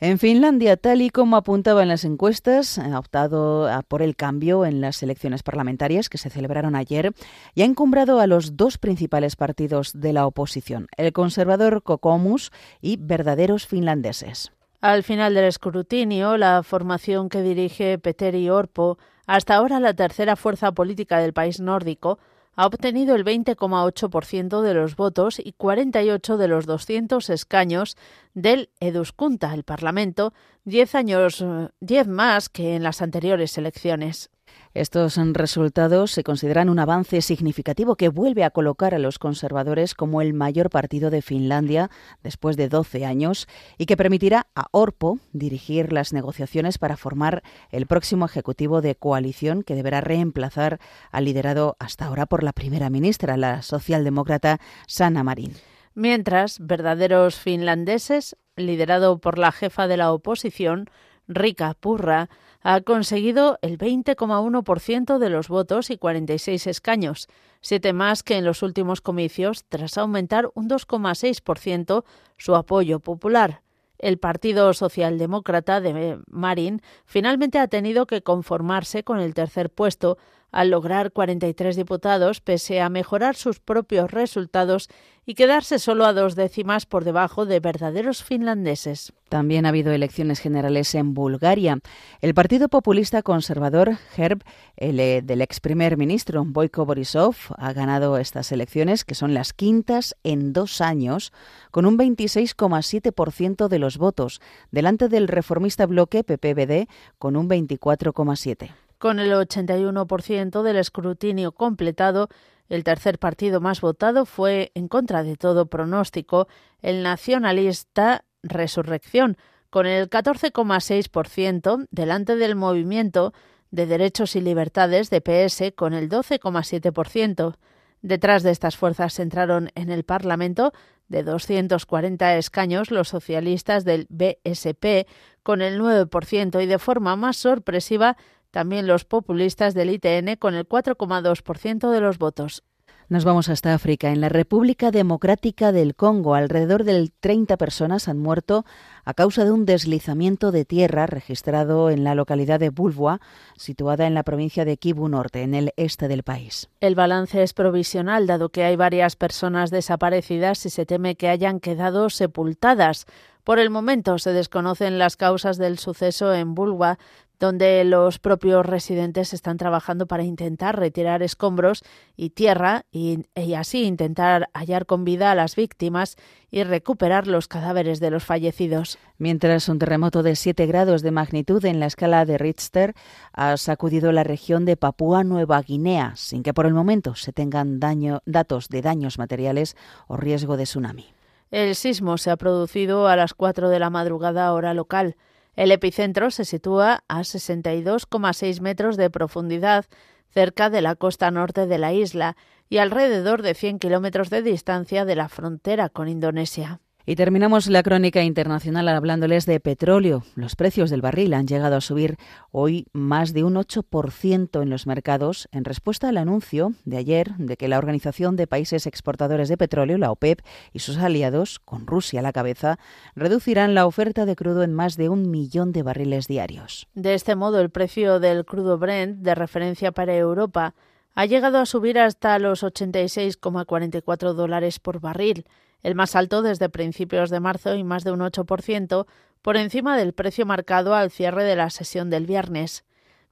En 0.00 0.18
Finlandia, 0.18 0.76
tal 0.76 1.00
y 1.00 1.10
como 1.10 1.36
apuntaba 1.36 1.82
en 1.84 1.88
las 1.88 2.04
encuestas, 2.04 2.76
ha 2.76 2.98
optado 2.98 3.70
por 3.86 4.02
el 4.02 4.16
cambio 4.16 4.66
en 4.66 4.80
las 4.80 5.00
elecciones 5.04 5.44
parlamentarias 5.44 6.08
que 6.08 6.18
se 6.18 6.28
celebraron 6.28 6.74
ayer 6.74 7.12
y 7.54 7.62
ha 7.62 7.66
encumbrado 7.66 8.18
a 8.18 8.26
los 8.26 8.56
dos 8.56 8.78
principales 8.78 9.36
partidos 9.36 9.92
de 9.94 10.12
la 10.12 10.26
oposición, 10.26 10.88
el 10.96 11.12
conservador 11.12 11.84
Kokoomus 11.84 12.50
y 12.80 12.96
verdaderos 12.96 13.68
finlandeses. 13.68 14.50
Al 14.82 15.04
final 15.04 15.32
del 15.34 15.44
escrutinio, 15.44 16.36
la 16.36 16.64
formación 16.64 17.28
que 17.28 17.40
dirige 17.40 17.98
Petteri 17.98 18.50
Orpo, 18.50 18.98
hasta 19.28 19.54
ahora 19.54 19.78
la 19.78 19.94
tercera 19.94 20.34
fuerza 20.34 20.72
política 20.72 21.18
del 21.20 21.32
país 21.32 21.60
nórdico, 21.60 22.18
ha 22.56 22.66
obtenido 22.66 23.14
el 23.14 23.24
20,8% 23.24 24.60
de 24.60 24.74
los 24.74 24.96
votos 24.96 25.38
y 25.38 25.52
48 25.52 26.36
de 26.36 26.48
los 26.48 26.66
200 26.66 27.30
escaños 27.30 27.96
del 28.34 28.70
Eduskunta, 28.80 29.54
el 29.54 29.62
Parlamento, 29.62 30.34
10 30.64 30.96
años, 30.96 31.44
10 31.78 32.08
más 32.08 32.48
que 32.48 32.74
en 32.74 32.82
las 32.82 33.02
anteriores 33.02 33.56
elecciones. 33.58 34.31
Estos 34.74 35.16
resultados 35.16 36.12
se 36.12 36.24
consideran 36.24 36.70
un 36.70 36.78
avance 36.78 37.20
significativo 37.20 37.96
que 37.96 38.08
vuelve 38.08 38.42
a 38.42 38.50
colocar 38.50 38.94
a 38.94 38.98
los 38.98 39.18
conservadores 39.18 39.94
como 39.94 40.22
el 40.22 40.32
mayor 40.32 40.70
partido 40.70 41.10
de 41.10 41.20
Finlandia 41.20 41.90
después 42.22 42.56
de 42.56 42.70
12 42.70 43.04
años 43.04 43.48
y 43.76 43.84
que 43.84 43.98
permitirá 43.98 44.46
a 44.54 44.68
Orpo 44.70 45.18
dirigir 45.32 45.92
las 45.92 46.14
negociaciones 46.14 46.78
para 46.78 46.96
formar 46.96 47.42
el 47.70 47.86
próximo 47.86 48.24
ejecutivo 48.24 48.80
de 48.80 48.94
coalición 48.94 49.62
que 49.62 49.74
deberá 49.74 50.00
reemplazar 50.00 50.80
al 51.10 51.26
liderado 51.26 51.76
hasta 51.78 52.06
ahora 52.06 52.24
por 52.24 52.42
la 52.42 52.54
primera 52.54 52.88
ministra, 52.88 53.36
la 53.36 53.60
socialdemócrata 53.60 54.58
Sanna 54.86 55.22
Marin. 55.22 55.52
Mientras, 55.94 56.58
verdaderos 56.58 57.36
finlandeses, 57.36 58.38
liderado 58.56 59.18
por 59.18 59.38
la 59.38 59.52
jefa 59.52 59.86
de 59.86 59.98
la 59.98 60.12
oposición, 60.12 60.88
Rika 61.28 61.74
Purra, 61.74 62.30
ha 62.62 62.80
conseguido 62.80 63.58
el 63.62 63.78
20,1% 63.78 65.18
de 65.18 65.30
los 65.30 65.48
votos 65.48 65.90
y 65.90 65.98
46 65.98 66.66
escaños, 66.66 67.28
siete 67.60 67.92
más 67.92 68.22
que 68.22 68.36
en 68.36 68.44
los 68.44 68.62
últimos 68.62 69.00
comicios, 69.00 69.64
tras 69.68 69.98
aumentar 69.98 70.50
un 70.54 70.68
2,6% 70.68 72.04
su 72.36 72.54
apoyo 72.54 73.00
popular. 73.00 73.62
El 73.98 74.18
Partido 74.18 74.72
Socialdemócrata 74.74 75.80
de 75.80 76.18
Marin 76.26 76.82
finalmente 77.04 77.58
ha 77.58 77.68
tenido 77.68 78.06
que 78.06 78.22
conformarse 78.22 79.04
con 79.04 79.20
el 79.20 79.34
tercer 79.34 79.70
puesto, 79.70 80.18
al 80.52 80.70
lograr 80.70 81.10
43 81.10 81.74
diputados, 81.74 82.40
pese 82.40 82.80
a 82.80 82.90
mejorar 82.90 83.34
sus 83.34 83.58
propios 83.58 84.10
resultados 84.10 84.88
y 85.24 85.34
quedarse 85.34 85.78
solo 85.78 86.04
a 86.04 86.12
dos 86.12 86.34
décimas 86.34 86.84
por 86.84 87.04
debajo 87.04 87.46
de 87.46 87.60
verdaderos 87.60 88.22
finlandeses. 88.22 89.12
También 89.28 89.64
ha 89.64 89.70
habido 89.70 89.92
elecciones 89.92 90.40
generales 90.40 90.94
en 90.94 91.14
Bulgaria. 91.14 91.78
El 92.20 92.34
Partido 92.34 92.68
Populista 92.68 93.22
Conservador 93.22 93.96
Herb, 94.16 94.42
el 94.76 95.00
eh, 95.00 95.22
del 95.22 95.40
ex 95.40 95.60
primer 95.60 95.96
ministro 95.96 96.44
Boyko 96.44 96.84
Borisov, 96.84 97.36
ha 97.56 97.72
ganado 97.72 98.18
estas 98.18 98.52
elecciones, 98.52 99.04
que 99.04 99.14
son 99.14 99.32
las 99.32 99.52
quintas 99.52 100.16
en 100.24 100.52
dos 100.52 100.80
años, 100.80 101.32
con 101.70 101.86
un 101.86 101.96
26,7% 101.96 103.68
de 103.68 103.78
los 103.78 103.98
votos, 103.98 104.40
delante 104.70 105.08
del 105.08 105.28
reformista 105.28 105.86
bloque 105.86 106.24
PPBD 106.24 106.88
con 107.18 107.36
un 107.36 107.48
24,7%. 107.48 108.81
Con 109.02 109.18
el 109.18 109.32
81% 109.32 110.62
del 110.62 110.76
escrutinio 110.76 111.50
completado, 111.50 112.28
el 112.68 112.84
tercer 112.84 113.18
partido 113.18 113.60
más 113.60 113.80
votado 113.80 114.26
fue, 114.26 114.70
en 114.76 114.86
contra 114.86 115.24
de 115.24 115.34
todo 115.34 115.66
pronóstico, 115.66 116.46
el 116.82 117.02
nacionalista 117.02 118.24
Resurrección, 118.44 119.38
con 119.70 119.86
el 119.86 120.08
14,6% 120.08 121.88
delante 121.90 122.36
del 122.36 122.54
movimiento 122.54 123.34
de 123.72 123.86
Derechos 123.86 124.36
y 124.36 124.40
Libertades 124.40 125.10
de 125.10 125.20
PS 125.20 125.72
con 125.74 125.94
el 125.94 126.08
12,7%. 126.08 127.56
Detrás 128.02 128.44
de 128.44 128.52
estas 128.52 128.76
fuerzas 128.76 129.18
entraron 129.18 129.70
en 129.74 129.90
el 129.90 130.04
Parlamento 130.04 130.72
de 131.08 131.24
240 131.24 132.36
escaños 132.36 132.92
los 132.92 133.08
socialistas 133.08 133.84
del 133.84 134.06
BSP 134.10 135.08
con 135.42 135.60
el 135.60 135.80
9% 135.80 136.62
y 136.62 136.66
de 136.66 136.78
forma 136.78 137.16
más 137.16 137.36
sorpresiva 137.36 138.16
también 138.52 138.86
los 138.86 139.04
populistas 139.04 139.74
del 139.74 139.90
ITN 139.90 140.36
con 140.38 140.54
el 140.54 140.68
4,2% 140.68 141.90
de 141.90 142.00
los 142.00 142.18
votos. 142.18 142.62
Nos 143.08 143.24
vamos 143.26 143.50
hasta 143.50 143.74
África. 143.74 144.10
En 144.10 144.22
la 144.22 144.30
República 144.30 144.90
Democrática 144.90 145.70
del 145.70 145.94
Congo, 145.94 146.34
alrededor 146.34 146.84
de 146.84 147.10
30 147.20 147.58
personas 147.58 148.08
han 148.08 148.18
muerto 148.18 148.64
a 149.04 149.12
causa 149.12 149.44
de 149.44 149.50
un 149.50 149.66
deslizamiento 149.66 150.50
de 150.50 150.64
tierra 150.64 151.06
registrado 151.06 151.90
en 151.90 152.04
la 152.04 152.14
localidad 152.14 152.58
de 152.58 152.70
Bulvoa, 152.70 153.20
situada 153.56 154.06
en 154.06 154.14
la 154.14 154.22
provincia 154.22 154.64
de 154.64 154.78
Kivu 154.78 155.08
Norte, 155.08 155.42
en 155.42 155.54
el 155.54 155.72
este 155.76 156.08
del 156.08 156.22
país. 156.22 156.70
El 156.80 156.94
balance 156.94 157.42
es 157.42 157.52
provisional, 157.52 158.26
dado 158.26 158.48
que 158.48 158.64
hay 158.64 158.76
varias 158.76 159.16
personas 159.16 159.70
desaparecidas 159.70 160.64
y 160.64 160.70
se 160.70 160.86
teme 160.86 161.16
que 161.16 161.28
hayan 161.28 161.60
quedado 161.60 162.08
sepultadas. 162.08 163.04
Por 163.44 163.58
el 163.58 163.70
momento 163.70 164.18
se 164.18 164.32
desconocen 164.32 164.98
las 164.98 165.16
causas 165.16 165.58
del 165.58 165.78
suceso 165.78 166.32
en 166.32 166.54
Bulwa, 166.54 166.98
donde 167.42 167.82
los 167.82 168.20
propios 168.20 168.64
residentes 168.64 169.32
están 169.32 169.56
trabajando 169.56 170.06
para 170.06 170.22
intentar 170.22 170.78
retirar 170.78 171.24
escombros 171.24 171.82
y 172.16 172.30
tierra 172.30 172.84
y, 172.92 173.24
así 173.56 173.82
intentar 173.82 174.48
hallar 174.54 174.86
con 174.86 175.04
vida 175.04 175.32
a 175.32 175.34
las 175.34 175.56
víctimas 175.56 176.14
y 176.52 176.62
recuperar 176.62 177.26
los 177.26 177.48
cadáveres 177.48 177.98
de 177.98 178.12
los 178.12 178.22
fallecidos. 178.22 178.96
Mientras 179.18 179.68
un 179.68 179.80
terremoto 179.80 180.22
de 180.22 180.36
7 180.36 180.66
grados 180.66 181.02
de 181.02 181.10
magnitud 181.10 181.64
en 181.64 181.80
la 181.80 181.86
escala 181.86 182.24
de 182.24 182.38
Richter 182.38 182.94
ha 183.32 183.56
sacudido 183.56 184.12
la 184.12 184.22
región 184.22 184.64
de 184.64 184.76
Papúa 184.76 185.24
Nueva 185.24 185.60
Guinea, 185.62 186.12
sin 186.14 186.44
que 186.44 186.54
por 186.54 186.66
el 186.66 186.74
momento 186.74 187.16
se 187.16 187.32
tengan 187.32 187.80
datos 188.24 188.68
de 188.68 188.82
daños 188.82 189.18
materiales 189.18 189.76
o 190.06 190.16
riesgo 190.16 190.56
de 190.56 190.62
tsunami. 190.62 191.06
El 191.50 191.74
sismo 191.74 192.18
se 192.18 192.30
ha 192.30 192.36
producido 192.36 193.08
a 193.08 193.16
las 193.16 193.34
4 193.34 193.68
de 193.68 193.80
la 193.80 193.90
madrugada 193.90 194.52
hora 194.52 194.74
local. 194.74 195.16
El 195.54 195.70
epicentro 195.70 196.30
se 196.30 196.44
sitúa 196.44 197.04
a 197.08 197.20
62,6 197.20 198.60
metros 198.60 198.96
de 198.96 199.10
profundidad 199.10 199.84
cerca 200.30 200.70
de 200.70 200.80
la 200.80 200.94
costa 200.94 201.30
norte 201.30 201.66
de 201.66 201.78
la 201.78 201.92
isla 201.92 202.36
y 202.70 202.78
alrededor 202.78 203.42
de 203.42 203.54
100 203.54 203.78
kilómetros 203.78 204.30
de 204.30 204.42
distancia 204.42 205.04
de 205.04 205.14
la 205.14 205.28
frontera 205.28 205.90
con 205.90 206.08
Indonesia. 206.08 206.80
Y 207.04 207.16
terminamos 207.16 207.66
la 207.66 207.82
crónica 207.82 208.22
internacional 208.22 208.88
hablándoles 208.88 209.44
de 209.44 209.58
petróleo. 209.58 210.22
Los 210.36 210.54
precios 210.54 210.88
del 210.88 211.02
barril 211.02 211.34
han 211.34 211.48
llegado 211.48 211.74
a 211.74 211.80
subir 211.80 212.16
hoy 212.52 212.86
más 212.92 213.32
de 213.32 213.42
un 213.42 213.54
8% 213.54 214.62
en 214.62 214.70
los 214.70 214.86
mercados 214.86 215.48
en 215.50 215.64
respuesta 215.64 216.08
al 216.08 216.16
anuncio 216.16 216.74
de 216.84 216.98
ayer 216.98 217.34
de 217.38 217.56
que 217.56 217.66
la 217.66 217.78
Organización 217.78 218.36
de 218.36 218.46
Países 218.46 218.86
Exportadores 218.86 219.48
de 219.48 219.56
Petróleo, 219.56 219.98
la 219.98 220.12
OPEP, 220.12 220.42
y 220.72 220.78
sus 220.78 220.98
aliados, 220.98 221.58
con 221.58 221.88
Rusia 221.88 222.20
a 222.20 222.22
la 222.22 222.32
cabeza, 222.32 222.78
reducirán 223.16 223.74
la 223.74 223.86
oferta 223.86 224.24
de 224.24 224.36
crudo 224.36 224.62
en 224.62 224.72
más 224.72 224.96
de 224.96 225.08
un 225.08 225.28
millón 225.28 225.72
de 225.72 225.82
barriles 225.82 226.28
diarios. 226.28 226.86
De 226.94 227.14
este 227.14 227.34
modo, 227.34 227.60
el 227.60 227.70
precio 227.70 228.20
del 228.20 228.44
crudo 228.44 228.78
Brent, 228.78 229.18
de 229.22 229.34
referencia 229.34 229.90
para 229.90 230.14
Europa, 230.14 230.74
ha 231.14 231.26
llegado 231.26 231.58
a 231.58 231.66
subir 231.66 231.98
hasta 231.98 232.38
los 232.38 232.62
86,44 232.62 234.34
dólares 234.34 234.78
por 234.78 235.00
barril 235.00 235.44
el 235.82 235.94
más 235.94 236.16
alto 236.16 236.42
desde 236.42 236.68
principios 236.68 237.30
de 237.30 237.40
marzo 237.40 237.74
y 237.74 237.84
más 237.84 238.04
de 238.04 238.12
un 238.12 238.20
8% 238.20 239.06
por 239.42 239.56
encima 239.56 239.96
del 239.96 240.12
precio 240.12 240.46
marcado 240.46 240.94
al 240.94 241.10
cierre 241.10 241.44
de 241.44 241.56
la 241.56 241.70
sesión 241.70 242.10
del 242.10 242.26
viernes. 242.26 242.84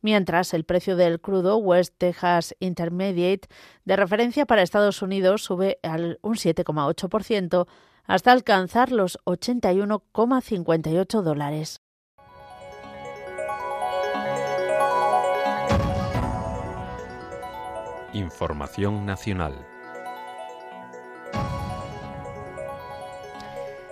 Mientras 0.03 0.55
el 0.55 0.65
precio 0.65 0.97
del 0.97 1.21
crudo 1.21 1.59
West 1.59 1.95
Texas 1.99 2.57
Intermediate 2.59 3.49
de 3.85 3.97
referencia 3.97 4.47
para 4.47 4.63
Estados 4.63 5.03
Unidos 5.03 5.43
sube 5.43 5.79
al 5.83 6.19
un 6.23 6.37
7,8% 6.37 7.67
hasta 8.05 8.33
alcanzar 8.33 8.93
los 8.93 9.19
81,58 9.25 11.23
dólares. 11.23 11.83
Información 18.13 19.07
nacional. 19.07 19.70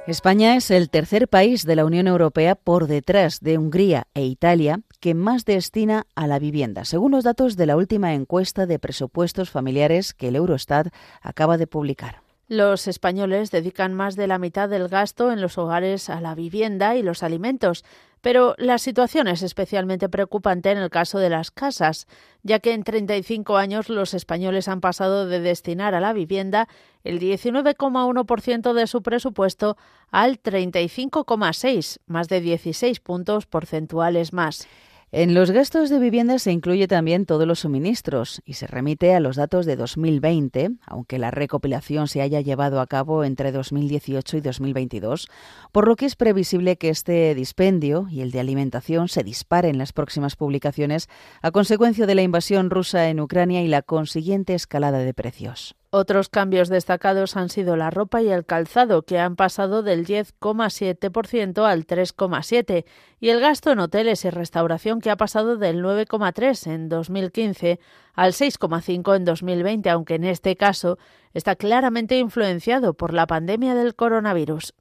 España 0.08 0.56
es 0.56 0.70
el 0.70 0.88
tercer 0.88 1.28
país 1.28 1.66
de 1.66 1.76
la 1.76 1.84
Unión 1.84 2.06
Europea 2.06 2.54
por 2.54 2.86
detrás 2.86 3.40
de 3.40 3.58
Hungría 3.58 4.06
e 4.14 4.24
Italia 4.24 4.80
que 5.00 5.12
más 5.12 5.44
destina 5.44 6.06
a 6.14 6.26
la 6.26 6.38
vivienda, 6.38 6.86
según 6.86 7.12
los 7.12 7.24
datos 7.24 7.58
de 7.58 7.66
la 7.66 7.76
última 7.76 8.14
encuesta 8.14 8.64
de 8.64 8.78
presupuestos 8.78 9.50
familiares 9.50 10.14
que 10.14 10.28
el 10.28 10.36
Eurostat 10.36 10.94
acaba 11.20 11.58
de 11.58 11.66
publicar. 11.66 12.22
Los 12.46 12.88
españoles 12.88 13.50
dedican 13.50 13.92
más 13.92 14.16
de 14.16 14.28
la 14.28 14.38
mitad 14.38 14.70
del 14.70 14.88
gasto 14.88 15.30
en 15.30 15.42
los 15.42 15.58
hogares 15.58 16.08
a 16.08 16.22
la 16.22 16.34
vivienda 16.34 16.96
y 16.96 17.02
los 17.02 17.22
alimentos, 17.22 17.84
pero 18.28 18.54
la 18.58 18.76
situación 18.76 19.26
es 19.26 19.40
especialmente 19.40 20.10
preocupante 20.10 20.70
en 20.70 20.76
el 20.76 20.90
caso 20.90 21.18
de 21.18 21.30
las 21.30 21.50
casas, 21.50 22.06
ya 22.42 22.58
que 22.58 22.74
en 22.74 22.84
35 22.84 23.56
años 23.56 23.88
los 23.88 24.12
españoles 24.12 24.68
han 24.68 24.82
pasado 24.82 25.26
de 25.26 25.40
destinar 25.40 25.94
a 25.94 26.00
la 26.00 26.12
vivienda 26.12 26.68
el 27.04 27.20
19,1% 27.20 28.74
de 28.74 28.86
su 28.86 29.02
presupuesto 29.02 29.78
al 30.10 30.42
35,6, 30.42 32.00
más 32.04 32.28
de 32.28 32.42
16 32.42 33.00
puntos 33.00 33.46
porcentuales 33.46 34.34
más. 34.34 34.68
En 35.10 35.32
los 35.32 35.50
gastos 35.52 35.88
de 35.88 35.98
vivienda 35.98 36.38
se 36.38 36.52
incluye 36.52 36.86
también 36.86 37.24
todos 37.24 37.46
los 37.46 37.60
suministros 37.60 38.42
y 38.44 38.54
se 38.54 38.66
remite 38.66 39.14
a 39.14 39.20
los 39.20 39.36
datos 39.36 39.64
de 39.64 39.74
2020, 39.74 40.72
aunque 40.84 41.18
la 41.18 41.30
recopilación 41.30 42.08
se 42.08 42.20
haya 42.20 42.42
llevado 42.42 42.78
a 42.78 42.86
cabo 42.86 43.24
entre 43.24 43.50
2018 43.50 44.36
y 44.36 44.40
2022, 44.42 45.28
por 45.72 45.88
lo 45.88 45.96
que 45.96 46.04
es 46.04 46.14
previsible 46.14 46.76
que 46.76 46.90
este 46.90 47.34
dispendio 47.34 48.06
y 48.10 48.20
el 48.20 48.32
de 48.32 48.40
alimentación 48.40 49.08
se 49.08 49.24
disparen 49.24 49.70
en 49.70 49.78
las 49.78 49.94
próximas 49.94 50.36
publicaciones 50.36 51.08
a 51.40 51.52
consecuencia 51.52 52.04
de 52.04 52.14
la 52.14 52.22
invasión 52.22 52.68
rusa 52.68 53.08
en 53.08 53.20
Ucrania 53.20 53.62
y 53.62 53.68
la 53.68 53.80
consiguiente 53.80 54.52
escalada 54.52 54.98
de 54.98 55.14
precios. 55.14 55.77
Otros 55.90 56.28
cambios 56.28 56.68
destacados 56.68 57.34
han 57.34 57.48
sido 57.48 57.74
la 57.74 57.88
ropa 57.88 58.20
y 58.20 58.28
el 58.28 58.44
calzado, 58.44 59.04
que 59.04 59.18
han 59.18 59.36
pasado 59.36 59.82
del 59.82 60.06
10,7% 60.06 61.64
al 61.64 61.86
3,7%, 61.86 62.84
y 63.20 63.30
el 63.30 63.40
gasto 63.40 63.70
en 63.70 63.78
hoteles 63.78 64.26
y 64.26 64.30
restauración, 64.30 65.00
que 65.00 65.10
ha 65.10 65.16
pasado 65.16 65.56
del 65.56 65.82
9,3% 65.82 66.70
en 66.70 66.88
2015 66.90 67.80
al 68.12 68.32
6,5% 68.32 69.16
en 69.16 69.24
2020, 69.24 69.88
aunque 69.88 70.16
en 70.16 70.24
este 70.24 70.56
caso 70.56 70.98
está 71.32 71.56
claramente 71.56 72.18
influenciado 72.18 72.92
por 72.92 73.14
la 73.14 73.26
pandemia 73.26 73.74
del 73.74 73.94
coronavirus. 73.94 74.74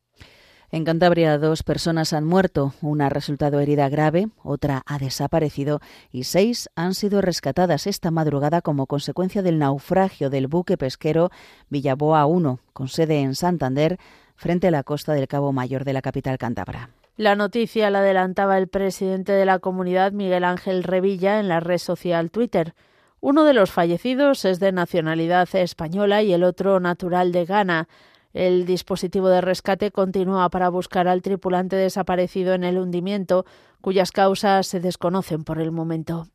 En 0.70 0.84
Cantabria, 0.84 1.38
dos 1.38 1.64
personas 1.64 2.12
han 2.12 2.26
muerto, 2.26 2.74
una 2.82 3.06
ha 3.06 3.10
resultado 3.10 3.62
herida 3.62 3.88
grave, 3.88 4.28
otra 4.44 4.84
ha 4.86 4.98
desaparecido 4.98 5.80
y 6.12 6.26
seis 6.26 6.70
han 6.76 6.94
sido 6.94 7.22
rescatadas 7.22 7.88
esta 7.88 8.12
madrugada 8.12 8.62
como 8.62 8.86
consecuencia 8.86 9.42
del 9.42 9.60
naufragio 9.60 10.30
del 10.30 10.48
buque 10.48 10.78
pesquero 10.78 11.32
Villaboa 11.70 12.26
1, 12.26 12.60
con 12.74 12.90
sede 12.90 13.22
en 13.22 13.36
Santander, 13.36 13.98
frente 14.36 14.68
a 14.68 14.72
la 14.72 14.84
costa 14.84 15.14
del 15.14 15.30
Cabo 15.30 15.54
Mayor 15.54 15.86
de 15.86 15.94
la 15.94 16.02
capital 16.02 16.38
cántabra. 16.38 16.90
La 17.16 17.36
noticia 17.36 17.90
la 17.90 18.00
adelantaba 18.00 18.58
el 18.58 18.68
presidente 18.68 19.32
de 19.32 19.46
la 19.46 19.60
comunidad, 19.60 20.12
Miguel 20.12 20.44
Ángel 20.44 20.84
Revilla, 20.84 21.40
en 21.40 21.48
la 21.48 21.62
red 21.62 21.78
social 21.80 22.30
Twitter. 22.30 22.76
Uno 23.22 23.46
de 23.46 23.54
los 23.54 23.72
fallecidos 23.72 24.44
es 24.44 24.60
de 24.60 24.74
nacionalidad 24.74 25.48
española 25.54 26.24
y 26.24 26.34
el 26.34 26.44
otro 26.44 26.82
natural 26.82 27.32
de 27.32 27.46
Ghana. 27.46 27.88
El 28.38 28.68
dispositivo 28.68 29.30
de 29.30 29.42
rescate 29.42 29.90
continúa 29.90 30.48
para 30.52 30.70
buscar 30.70 31.08
al 31.08 31.24
tripulante 31.24 31.76
desaparecido 31.76 32.54
en 32.54 32.64
el 32.64 32.78
hundimiento, 32.78 33.48
cuyas 33.82 34.12
causas 34.12 34.68
se 34.68 34.80
desconocen 34.80 35.44
por 35.44 35.60
el 35.60 35.72
momento. 35.72 36.28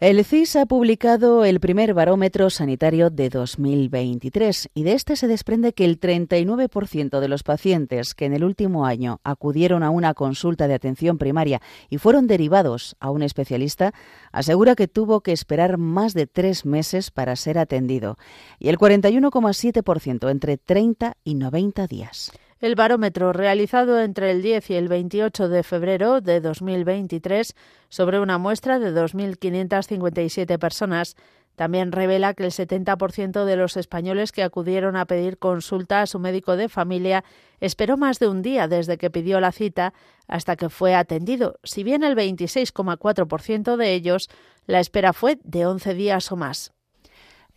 El 0.00 0.24
CIS 0.24 0.54
ha 0.54 0.66
publicado 0.66 1.44
el 1.44 1.58
primer 1.58 1.92
barómetro 1.92 2.50
sanitario 2.50 3.10
de 3.10 3.30
2023 3.30 4.68
y 4.72 4.84
de 4.84 4.92
este 4.92 5.16
se 5.16 5.26
desprende 5.26 5.72
que 5.72 5.84
el 5.84 5.98
39% 5.98 7.18
de 7.18 7.26
los 7.26 7.42
pacientes 7.42 8.14
que 8.14 8.26
en 8.26 8.32
el 8.32 8.44
último 8.44 8.86
año 8.86 9.18
acudieron 9.24 9.82
a 9.82 9.90
una 9.90 10.14
consulta 10.14 10.68
de 10.68 10.74
atención 10.74 11.18
primaria 11.18 11.60
y 11.90 11.98
fueron 11.98 12.28
derivados 12.28 12.94
a 13.00 13.10
un 13.10 13.24
especialista 13.24 13.92
asegura 14.30 14.76
que 14.76 14.86
tuvo 14.86 15.20
que 15.20 15.32
esperar 15.32 15.78
más 15.78 16.14
de 16.14 16.28
tres 16.28 16.64
meses 16.64 17.10
para 17.10 17.34
ser 17.34 17.58
atendido 17.58 18.18
y 18.60 18.68
el 18.68 18.78
41,7% 18.78 20.30
entre 20.30 20.58
30 20.58 21.16
y 21.24 21.34
90 21.34 21.88
días. 21.88 22.30
El 22.60 22.74
barómetro 22.74 23.32
realizado 23.32 24.00
entre 24.00 24.32
el 24.32 24.42
10 24.42 24.70
y 24.70 24.74
el 24.74 24.88
28 24.88 25.48
de 25.48 25.62
febrero 25.62 26.20
de 26.20 26.40
2023 26.40 27.54
sobre 27.88 28.18
una 28.18 28.38
muestra 28.38 28.80
de 28.80 28.92
2.557 28.92 30.58
personas 30.58 31.14
también 31.54 31.92
revela 31.92 32.34
que 32.34 32.44
el 32.44 32.50
70% 32.50 33.44
de 33.44 33.56
los 33.56 33.76
españoles 33.76 34.32
que 34.32 34.42
acudieron 34.42 34.96
a 34.96 35.06
pedir 35.06 35.38
consulta 35.38 36.02
a 36.02 36.06
su 36.06 36.18
médico 36.18 36.56
de 36.56 36.68
familia 36.68 37.24
esperó 37.60 37.96
más 37.96 38.18
de 38.18 38.28
un 38.28 38.42
día 38.42 38.66
desde 38.66 38.98
que 38.98 39.10
pidió 39.10 39.40
la 39.40 39.52
cita 39.52 39.92
hasta 40.26 40.56
que 40.56 40.68
fue 40.68 40.96
atendido, 40.96 41.60
si 41.62 41.84
bien 41.84 42.02
el 42.02 42.16
26,4% 42.16 43.76
de 43.76 43.92
ellos 43.94 44.30
la 44.66 44.80
espera 44.80 45.12
fue 45.12 45.38
de 45.44 45.66
11 45.66 45.94
días 45.94 46.32
o 46.32 46.36
más. 46.36 46.72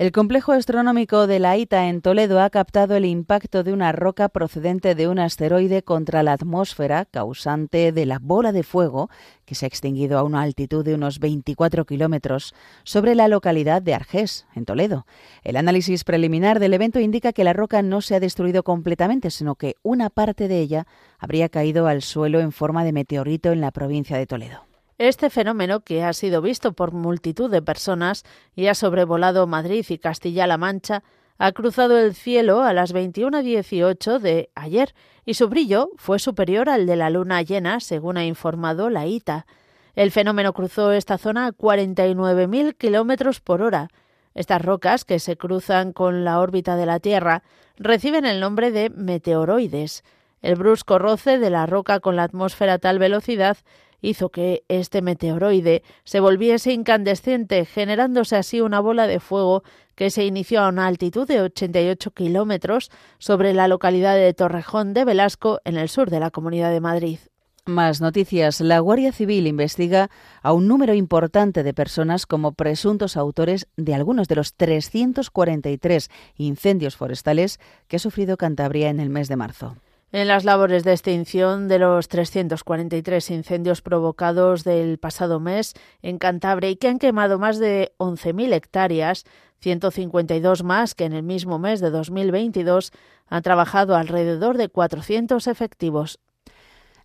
El 0.02 0.12
complejo 0.12 0.52
astronómico 0.52 1.28
de 1.28 1.38
la 1.38 1.56
ITA 1.58 1.88
en 1.88 2.02
Toledo 2.02 2.42
ha 2.42 2.50
captado 2.50 2.96
el 2.96 3.06
impacto 3.06 3.62
de 3.64 3.72
una 3.72 3.92
roca 3.92 4.30
procedente 4.30 4.96
de 4.96 5.08
un 5.08 5.20
asteroide 5.20 5.84
contra 5.84 6.24
la 6.24 6.34
atmósfera 6.34 7.06
causante 7.06 7.92
de 7.92 8.08
la 8.08 8.18
bola 8.18 8.52
de 8.52 8.64
fuego 8.64 9.12
que 9.46 9.54
se 9.54 9.64
ha 9.64 9.68
extinguido 9.68 10.18
a 10.18 10.24
una 10.24 10.42
altitud 10.42 10.84
de 10.84 10.96
unos 10.96 11.20
24 11.20 11.86
kilómetros 11.86 12.56
sobre 12.84 13.14
la 13.14 13.28
localidad 13.28 13.84
de 13.84 13.94
Argés, 13.94 14.48
en 14.56 14.66
Toledo. 14.66 15.06
El 15.44 15.56
análisis 15.56 16.04
preliminar 16.04 16.60
del 16.60 16.74
evento 16.74 17.00
indica 17.00 17.32
que 17.32 17.44
la 17.44 17.54
roca 17.54 17.84
no 17.84 18.02
se 18.02 18.16
ha 18.16 18.20
destruido 18.20 18.64
completamente, 18.64 19.30
sino 19.30 19.54
que 19.54 19.76
una 19.84 20.10
parte 20.10 20.48
de 20.48 20.62
ella 20.62 20.88
habría 21.20 21.48
caído 21.48 21.86
al 21.86 22.02
suelo 22.02 22.40
en 22.40 22.52
forma 22.52 22.84
de 22.84 22.92
meteorito 22.92 23.52
en 23.52 23.62
la 23.62 23.70
provincia 23.70 24.18
de 24.18 24.26
Toledo. 24.26 24.71
Este 25.02 25.32
fenómeno, 25.32 25.80
que 25.80 26.04
ha 26.04 26.14
sido 26.14 26.44
visto 26.44 26.74
por 26.74 26.92
multitud 26.92 27.50
de 27.50 27.64
personas 27.64 28.24
y 28.56 28.68
ha 28.68 28.76
sobrevolado 28.76 29.48
Madrid 29.48 29.84
y 29.90 29.98
Castilla-La 29.98 30.60
Mancha, 30.60 31.02
ha 31.40 31.52
cruzado 31.54 31.98
el 31.98 32.14
cielo 32.14 32.62
a 32.62 32.72
las 32.72 32.94
21.18 32.94 34.20
de 34.20 34.52
ayer 34.54 34.94
y 35.26 35.34
su 35.34 35.50
brillo 35.50 35.90
fue 35.98 36.20
superior 36.20 36.70
al 36.70 36.86
de 36.86 36.98
la 36.98 37.10
luna 37.10 37.42
llena, 37.42 37.80
según 37.80 38.18
ha 38.18 38.26
informado 38.26 38.92
la 38.92 39.08
ITA. 39.08 39.48
El 39.96 40.12
fenómeno 40.12 40.54
cruzó 40.54 40.92
esta 40.92 41.18
zona 41.18 41.48
a 41.48 41.52
49.000 41.52 42.78
kilómetros 42.78 43.40
por 43.40 43.64
hora. 43.64 43.88
Estas 44.36 44.62
rocas, 44.62 45.04
que 45.04 45.18
se 45.18 45.36
cruzan 45.36 45.94
con 45.94 46.24
la 46.24 46.40
órbita 46.40 46.76
de 46.76 46.86
la 46.86 47.00
Tierra, 47.00 47.42
reciben 47.76 48.28
el 48.28 48.40
nombre 48.40 48.70
de 48.70 48.92
meteoroides. 48.92 50.04
El 50.44 50.58
brusco 50.58 51.00
roce 51.00 51.40
de 51.40 51.50
la 51.50 51.66
roca 51.66 52.00
con 52.00 52.16
la 52.16 52.24
atmósfera 52.24 52.74
a 52.74 52.78
tal 52.78 53.00
velocidad 53.00 53.58
hizo 54.02 54.30
que 54.30 54.64
este 54.68 55.02
meteoroide 55.02 55.84
se 56.04 56.20
volviese 56.20 56.74
incandescente, 56.74 57.66
generándose 57.66 58.36
así 58.36 58.62
una 58.62 58.80
bola 58.80 59.08
de 59.08 59.20
fuego 59.20 59.64
que 59.96 60.10
se 60.10 60.26
inició 60.26 60.62
a 60.62 60.70
una 60.70 60.88
altitud 60.88 61.28
de 61.28 61.42
88 61.42 62.12
kilómetros 62.12 62.92
sobre 63.20 63.54
la 63.54 63.68
localidad 63.68 64.16
de 64.16 64.34
Torrejón 64.34 64.94
de 64.94 65.06
Velasco, 65.06 65.60
en 65.64 65.78
el 65.78 65.90
sur 65.90 66.10
de 66.10 66.20
la 66.20 66.32
Comunidad 66.32 66.72
de 66.72 66.82
Madrid. 66.82 67.20
Más 67.66 68.02
noticias. 68.02 68.60
La 68.60 68.80
Guardia 68.80 69.12
Civil 69.12 69.46
investiga 69.46 70.10
a 70.42 70.52
un 70.52 70.68
número 70.68 70.96
importante 70.96 71.62
de 71.62 71.76
personas 71.76 72.26
como 72.26 72.54
presuntos 72.54 73.16
autores 73.16 73.68
de 73.78 73.94
algunos 73.94 74.28
de 74.28 74.36
los 74.36 74.56
343 74.56 76.10
incendios 76.38 76.96
forestales 76.96 77.60
que 77.88 77.98
ha 77.98 78.00
sufrido 78.00 78.38
Cantabria 78.38 78.90
en 78.90 79.00
el 79.00 79.12
mes 79.12 79.28
de 79.28 79.36
marzo. 79.36 79.76
En 80.14 80.28
las 80.28 80.44
labores 80.44 80.84
de 80.84 80.92
extinción 80.92 81.70
de 81.70 81.80
los 81.80 82.10
343 82.10 83.32
incendios 83.32 83.82
provocados 83.82 84.66
del 84.66 84.98
pasado 84.98 85.40
mes 85.40 85.74
en 86.02 86.18
Cantabria 86.18 86.70
y 86.70 86.76
que 86.76 86.90
han 86.90 87.00
quemado 87.00 87.40
más 87.40 87.60
de 87.60 87.94
11.000 87.98 88.54
hectáreas, 88.54 89.24
152 89.60 90.64
más 90.64 90.96
que 90.96 91.06
en 91.06 91.14
el 91.14 91.24
mismo 91.24 91.60
mes 91.60 91.80
de 91.80 91.92
2022, 91.92 92.92
han 93.28 93.42
trabajado 93.42 93.96
alrededor 93.96 94.58
de 94.58 94.68
400 94.68 95.48
efectivos. 95.48 96.20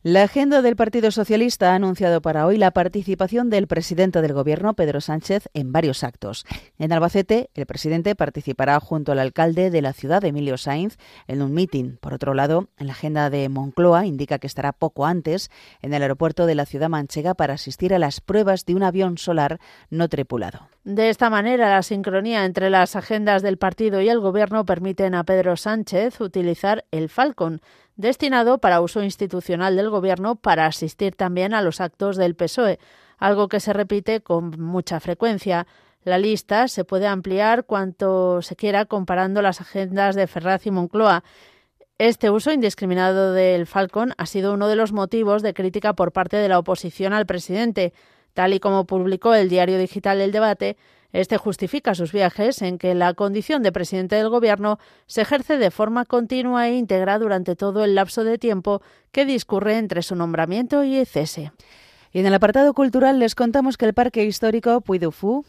La 0.03 0.23
agenda 0.23 0.63
del 0.63 0.77
Partido 0.77 1.11
Socialista 1.11 1.73
ha 1.73 1.75
anunciado 1.75 2.21
para 2.21 2.47
hoy 2.47 2.59
la 2.59 2.71
participación 2.71 3.51
del 3.51 3.67
presidente 3.67 4.23
del 4.23 4.35
Gobierno, 4.35 4.75
Pedro 4.75 5.01
Sánchez, 5.01 5.49
en 5.53 5.73
varios 5.73 6.05
actos. 6.05 6.45
En 6.79 6.93
Albacete, 6.93 7.51
el 7.55 7.67
presidente 7.67 8.15
participará 8.15 8.79
junto 8.79 9.13
al 9.13 9.19
alcalde 9.19 9.71
de 9.71 9.83
la 9.83 9.93
ciudad, 9.93 10.25
Emilio 10.25 10.59
Sainz, 10.59 10.97
en 11.27 11.43
un 11.43 11.55
mitin. 11.55 11.99
Por 12.01 12.15
otro 12.15 12.35
lado, 12.35 12.69
en 12.79 12.87
la 12.87 12.93
agenda 12.93 13.31
de 13.31 13.49
Moncloa 13.49 14.07
indica 14.07 14.39
que 14.39 14.47
estará 14.47 14.73
poco 14.73 15.07
antes 15.07 15.51
en 15.83 15.93
el 15.93 16.03
aeropuerto 16.03 16.47
de 16.47 16.55
la 16.55 16.67
ciudad 16.67 16.89
manchega 16.89 17.35
para 17.35 17.55
asistir 17.55 17.93
a 17.93 17.99
las 17.99 18.21
pruebas 18.21 18.65
de 18.65 18.75
un 18.75 18.83
avión 18.83 19.19
solar 19.19 19.59
no 19.91 20.09
tripulado. 20.09 20.69
De 20.87 21.11
esta 21.11 21.31
manera, 21.31 21.69
la 21.69 21.83
sincronía 21.83 22.45
entre 22.45 22.71
las 22.71 22.95
agendas 22.95 23.43
del 23.43 23.59
partido 23.59 24.01
y 24.01 24.09
el 24.09 24.21
Gobierno 24.21 24.65
permiten 24.65 25.17
a 25.17 25.25
Pedro 25.25 25.57
Sánchez 25.57 26.21
utilizar 26.21 26.85
el 26.93 27.09
Falcon 27.09 27.61
destinado 27.97 28.59
para 28.59 28.81
uso 28.81 29.03
institucional 29.03 29.75
del 29.75 29.91
Gobierno 29.91 30.37
para 30.37 30.67
asistir 30.67 31.17
también 31.17 31.55
a 31.55 31.61
los 31.61 31.81
actos 31.81 32.17
del 32.17 32.37
PSOE, 32.37 32.79
algo 33.19 33.49
que 33.49 33.59
se 33.59 33.73
repite 33.73 34.21
con 34.21 34.61
mucha 34.61 35.01
frecuencia. 35.01 35.67
La 36.05 36.19
lista 36.19 36.69
se 36.69 36.85
puede 36.85 37.09
ampliar 37.09 37.65
cuanto 37.65 38.41
se 38.41 38.55
quiera 38.55 38.85
comparando 38.85 39.43
las 39.43 39.61
agendas 39.61 40.15
de 40.15 40.29
Ferraz 40.29 40.67
y 40.67 40.71
Moncloa. 40.71 41.25
Este 41.99 42.31
uso 42.31 42.53
indiscriminado 42.53 43.33
del 43.33 43.67
Falcon 43.67 44.13
ha 44.19 44.27
sido 44.27 44.55
uno 44.55 44.69
de 44.69 44.77
los 44.77 44.93
motivos 44.93 45.43
de 45.43 45.53
crítica 45.53 45.95
por 45.95 46.13
parte 46.13 46.37
de 46.37 46.49
la 46.49 46.61
oposición 46.61 47.13
al 47.13 47.27
presidente. 47.27 47.93
Tal 48.37 48.53
y 48.53 48.61
como 48.61 48.85
publicó 48.85 49.33
el 49.33 49.49
diario 49.49 49.79
digital 49.79 50.21
El 50.21 50.31
Debate, 50.31 50.77
este 51.15 51.39
justifica 51.39 51.95
sus 51.95 52.13
viajes 52.13 52.61
en 52.61 52.77
que 52.77 52.95
la 52.95 53.15
condición 53.15 53.63
de 53.63 53.73
presidente 53.73 54.17
del 54.17 54.29
Gobierno 54.29 54.79
se 55.07 55.23
ejerce 55.23 55.57
de 55.57 55.71
forma 55.71 56.05
continua 56.05 56.69
e 56.69 56.75
íntegra 56.75 57.19
durante 57.19 57.57
todo 57.57 57.83
el 57.83 57.95
lapso 57.95 58.25
de 58.25 58.37
tiempo 58.37 58.83
que 59.11 59.25
discurre 59.25 59.79
entre 59.79 60.03
su 60.03 60.17
nombramiento 60.17 60.85
y 60.85 61.03
cese. 61.07 61.51
Y 62.17 62.21
en 62.21 62.25
el 62.25 62.33
apartado 62.33 62.73
cultural 62.73 63.19
les 63.19 63.35
contamos 63.35 63.77
que 63.77 63.85
el 63.85 63.93
Parque 63.93 64.25
Histórico 64.25 64.81
Puy 64.81 64.99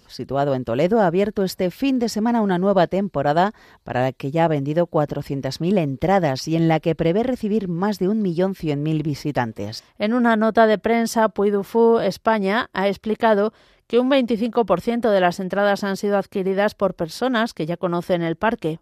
situado 0.09 0.53
en 0.53 0.65
Toledo, 0.65 0.99
ha 0.99 1.07
abierto 1.07 1.45
este 1.45 1.71
fin 1.71 1.97
de 1.97 2.09
semana 2.09 2.41
una 2.41 2.57
nueva 2.57 2.87
temporada 2.87 3.53
para 3.85 4.01
la 4.01 4.11
que 4.11 4.31
ya 4.31 4.43
ha 4.43 4.47
vendido 4.49 4.85
400.000 4.85 5.77
entradas 5.77 6.45
y 6.45 6.57
en 6.57 6.67
la 6.67 6.81
que 6.81 6.93
prevé 6.93 7.23
recibir 7.23 7.69
más 7.69 7.99
de 7.99 8.09
1.100.000 8.09 9.01
visitantes. 9.01 9.85
En 9.97 10.13
una 10.13 10.35
nota 10.35 10.67
de 10.67 10.77
prensa, 10.77 11.29
Puy 11.29 11.53
España 12.03 12.69
ha 12.73 12.89
explicado 12.89 13.53
que 13.87 13.99
un 13.99 14.11
25% 14.11 15.09
de 15.09 15.21
las 15.21 15.39
entradas 15.39 15.85
han 15.85 15.95
sido 15.95 16.17
adquiridas 16.17 16.75
por 16.75 16.95
personas 16.95 17.53
que 17.53 17.65
ya 17.65 17.77
conocen 17.77 18.23
el 18.23 18.35
parque. 18.35 18.81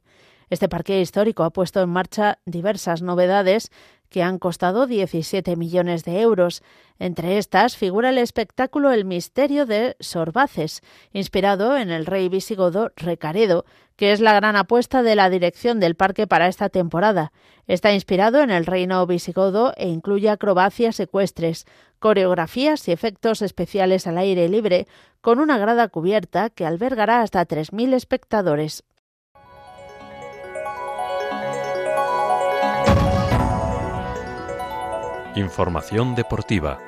Este 0.50 0.70
parque 0.70 1.02
histórico 1.02 1.44
ha 1.44 1.50
puesto 1.50 1.82
en 1.82 1.90
marcha 1.90 2.40
diversas 2.46 3.02
novedades 3.02 3.72
que 4.10 4.24
han 4.24 4.40
costado 4.40 4.88
17 4.88 5.56
millones 5.56 6.04
de 6.04 6.22
euros. 6.22 6.64
Entre 7.00 7.38
estas 7.38 7.76
figura 7.76 8.10
el 8.10 8.18
espectáculo 8.18 8.92
El 8.92 9.06
misterio 9.06 9.66
de 9.66 9.96
Sorbaces, 10.00 10.82
inspirado 11.14 11.78
en 11.78 11.92
el 11.92 12.06
rey 12.06 12.30
visigodo 12.30 12.92
Recaredo, 12.96 13.66
que 13.96 14.12
es 14.12 14.20
la 14.20 14.34
gran 14.34 14.56
apuesta 14.56 15.04
de 15.04 15.16
la 15.16 15.30
dirección 15.30 15.80
del 15.80 15.96
parque 15.96 16.28
para 16.28 16.48
esta 16.48 16.70
temporada. 16.70 17.32
Está 17.68 17.94
inspirado 17.94 18.42
en 18.42 18.52
el 18.52 18.66
reino 18.66 19.06
visigodo 19.08 19.74
e 19.78 19.88
incluye 19.88 20.30
acrobacias 20.30 21.00
ecuestres, 21.00 21.66
coreografías 22.00 22.88
y 22.88 22.92
efectos 22.92 23.42
especiales 23.42 24.06
al 24.08 24.18
aire 24.18 24.48
libre, 24.50 24.88
con 25.22 25.40
una 25.40 25.58
grada 25.58 25.88
cubierta 25.88 26.50
que 26.50 26.66
albergará 26.66 27.22
hasta 27.22 27.48
3.000 27.48 27.94
espectadores. 27.94 28.84
Información 35.36 36.16
deportiva. 36.16 36.80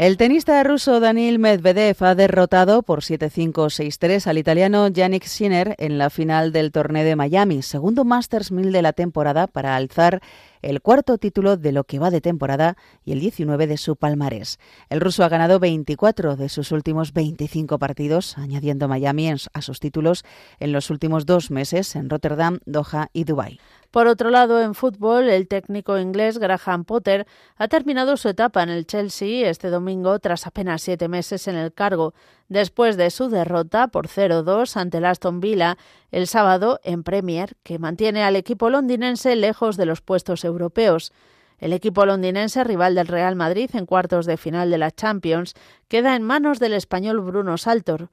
El 0.00 0.16
tenista 0.16 0.62
ruso 0.62 0.98
Daniil 0.98 1.38
Medvedev 1.38 2.02
ha 2.02 2.14
derrotado 2.14 2.82
por 2.82 3.02
7-5-6-3 3.02 4.26
al 4.28 4.38
italiano 4.38 4.88
Yannick 4.88 5.24
Sinner 5.24 5.74
en 5.76 5.98
la 5.98 6.08
final 6.08 6.52
del 6.52 6.72
torneo 6.72 7.04
de 7.04 7.16
Miami, 7.16 7.60
segundo 7.60 8.06
Masters 8.06 8.50
1000 8.50 8.72
de 8.72 8.80
la 8.80 8.94
temporada 8.94 9.46
para 9.46 9.76
alzar 9.76 10.22
el 10.62 10.80
cuarto 10.80 11.18
título 11.18 11.56
de 11.56 11.72
lo 11.72 11.84
que 11.84 11.98
va 11.98 12.10
de 12.10 12.20
temporada 12.20 12.76
y 13.04 13.12
el 13.12 13.20
19 13.20 13.66
de 13.66 13.76
su 13.76 13.96
palmarés. 13.96 14.58
El 14.88 15.00
ruso 15.00 15.24
ha 15.24 15.28
ganado 15.28 15.58
24 15.58 16.36
de 16.36 16.48
sus 16.48 16.72
últimos 16.72 17.12
25 17.12 17.78
partidos, 17.78 18.36
añadiendo 18.38 18.88
Miami 18.88 19.20
a 19.30 19.62
sus 19.62 19.80
títulos 19.80 20.24
en 20.58 20.72
los 20.72 20.90
últimos 20.90 21.26
dos 21.26 21.50
meses 21.50 21.94
en 21.94 22.08
Rotterdam, 22.08 22.60
Doha 22.64 23.08
y 23.12 23.24
Dubái. 23.24 23.60
Por 23.90 24.06
otro 24.06 24.30
lado, 24.30 24.62
en 24.62 24.74
fútbol, 24.74 25.28
el 25.28 25.48
técnico 25.48 25.98
inglés 25.98 26.38
Graham 26.38 26.84
Potter 26.84 27.26
ha 27.56 27.66
terminado 27.66 28.16
su 28.16 28.28
etapa 28.28 28.62
en 28.62 28.68
el 28.68 28.86
Chelsea 28.86 29.50
este 29.50 29.68
domingo 29.68 30.20
tras 30.20 30.46
apenas 30.46 30.82
siete 30.82 31.08
meses 31.08 31.48
en 31.48 31.56
el 31.56 31.72
cargo, 31.72 32.14
después 32.48 32.96
de 32.96 33.10
su 33.10 33.28
derrota 33.28 33.88
por 33.88 34.06
0-2 34.06 34.76
ante 34.76 34.98
el 34.98 35.06
Aston 35.06 35.40
Villa 35.40 35.76
el 36.10 36.26
sábado 36.26 36.80
en 36.84 37.02
Premier, 37.02 37.56
que 37.62 37.78
mantiene 37.78 38.22
al 38.22 38.36
equipo 38.36 38.70
londinense 38.70 39.36
lejos 39.36 39.76
de 39.76 39.86
los 39.86 40.00
puestos 40.00 40.44
europeos. 40.44 41.12
El 41.58 41.72
equipo 41.72 42.06
londinense, 42.06 42.64
rival 42.64 42.94
del 42.94 43.06
Real 43.06 43.36
Madrid 43.36 43.70
en 43.74 43.86
cuartos 43.86 44.26
de 44.26 44.36
final 44.36 44.70
de 44.70 44.78
la 44.78 44.90
Champions, 44.90 45.54
queda 45.88 46.16
en 46.16 46.22
manos 46.22 46.58
del 46.58 46.72
español 46.72 47.20
Bruno 47.20 47.58
Saltor. 47.58 48.08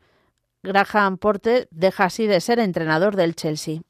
Graham 0.63 1.17
Potter 1.17 1.67
deja 1.71 2.05
así 2.05 2.27
de 2.27 2.41
ser 2.41 2.60
entrenador 2.60 3.15
del 3.15 3.36
Chelsea. 3.36 3.81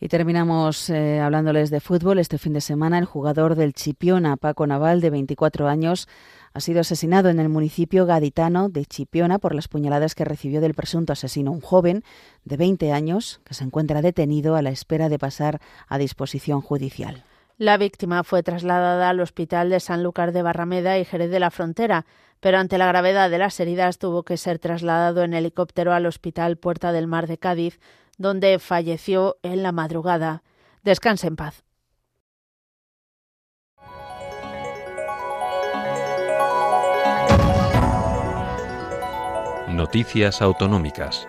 Y 0.00 0.08
terminamos 0.08 0.90
eh, 0.90 1.20
hablándoles 1.20 1.70
de 1.70 1.78
fútbol. 1.78 2.18
Este 2.18 2.36
fin 2.36 2.54
de 2.54 2.60
semana 2.60 2.98
el 2.98 3.04
jugador 3.04 3.54
del 3.54 3.72
Chipiona, 3.72 4.36
Paco 4.36 4.66
Naval, 4.66 5.00
de 5.00 5.10
24 5.10 5.68
años, 5.68 6.08
ha 6.54 6.60
sido 6.60 6.80
asesinado 6.80 7.28
en 7.28 7.40
el 7.40 7.48
municipio 7.48 8.06
gaditano 8.06 8.68
de 8.68 8.84
Chipiona 8.84 9.38
por 9.38 9.54
las 9.54 9.68
puñaladas 9.68 10.14
que 10.14 10.24
recibió 10.24 10.60
del 10.60 10.74
presunto 10.74 11.12
asesino, 11.12 11.52
un 11.52 11.60
joven 11.60 12.04
de 12.44 12.56
20 12.56 12.92
años 12.92 13.40
que 13.44 13.54
se 13.54 13.64
encuentra 13.64 14.02
detenido 14.02 14.56
a 14.56 14.62
la 14.62 14.70
espera 14.70 15.08
de 15.08 15.18
pasar 15.18 15.60
a 15.88 15.98
disposición 15.98 16.60
judicial. 16.60 17.24
La 17.58 17.76
víctima 17.76 18.24
fue 18.24 18.42
trasladada 18.42 19.08
al 19.08 19.20
hospital 19.20 19.70
de 19.70 19.80
Sanlúcar 19.80 20.32
de 20.32 20.42
Barrameda 20.42 20.98
y 20.98 21.04
Jerez 21.04 21.30
de 21.30 21.40
la 21.40 21.50
Frontera, 21.50 22.06
pero 22.40 22.58
ante 22.58 22.76
la 22.76 22.86
gravedad 22.86 23.30
de 23.30 23.38
las 23.38 23.60
heridas 23.60 23.98
tuvo 23.98 24.24
que 24.24 24.36
ser 24.36 24.58
trasladado 24.58 25.22
en 25.22 25.32
helicóptero 25.32 25.92
al 25.92 26.06
Hospital 26.06 26.56
Puerta 26.56 26.90
del 26.90 27.06
Mar 27.06 27.28
de 27.28 27.38
Cádiz, 27.38 27.78
donde 28.18 28.58
falleció 28.58 29.36
en 29.42 29.62
la 29.62 29.70
madrugada. 29.70 30.42
Descanse 30.82 31.28
en 31.28 31.36
paz. 31.36 31.62
Noticias 39.82 40.40
Autonómicas. 40.40 41.26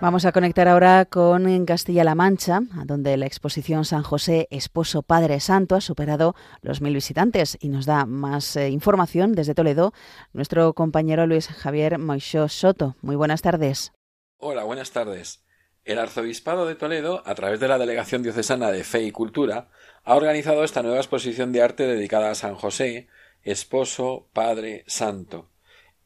Vamos 0.00 0.24
a 0.24 0.32
conectar 0.32 0.66
ahora 0.66 1.04
con 1.04 1.64
Castilla-La 1.64 2.16
Mancha, 2.16 2.58
donde 2.86 3.16
la 3.16 3.26
exposición 3.26 3.84
San 3.84 4.02
José 4.02 4.48
Esposo 4.50 5.02
Padre 5.02 5.38
Santo 5.38 5.76
ha 5.76 5.80
superado 5.80 6.34
los 6.60 6.80
mil 6.80 6.94
visitantes 6.94 7.56
y 7.60 7.68
nos 7.68 7.86
da 7.86 8.04
más 8.04 8.56
eh, 8.56 8.68
información 8.70 9.34
desde 9.34 9.54
Toledo 9.54 9.92
nuestro 10.32 10.74
compañero 10.74 11.28
Luis 11.28 11.46
Javier 11.46 11.98
Moixó 11.98 12.48
Soto. 12.48 12.96
Muy 13.00 13.14
buenas 13.14 13.42
tardes. 13.42 13.92
Hola, 14.42 14.64
buenas 14.64 14.90
tardes. 14.90 15.44
El 15.84 15.98
Arzobispado 15.98 16.64
de 16.64 16.74
Toledo, 16.74 17.22
a 17.26 17.34
través 17.34 17.60
de 17.60 17.68
la 17.68 17.76
Delegación 17.76 18.22
Diocesana 18.22 18.70
de 18.72 18.84
Fe 18.84 19.02
y 19.02 19.12
Cultura, 19.12 19.68
ha 20.02 20.14
organizado 20.16 20.64
esta 20.64 20.82
nueva 20.82 20.96
exposición 20.96 21.52
de 21.52 21.60
arte 21.60 21.86
dedicada 21.86 22.30
a 22.30 22.34
San 22.34 22.54
José, 22.54 23.08
Esposo 23.42 24.28
Padre 24.32 24.84
Santo 24.86 25.50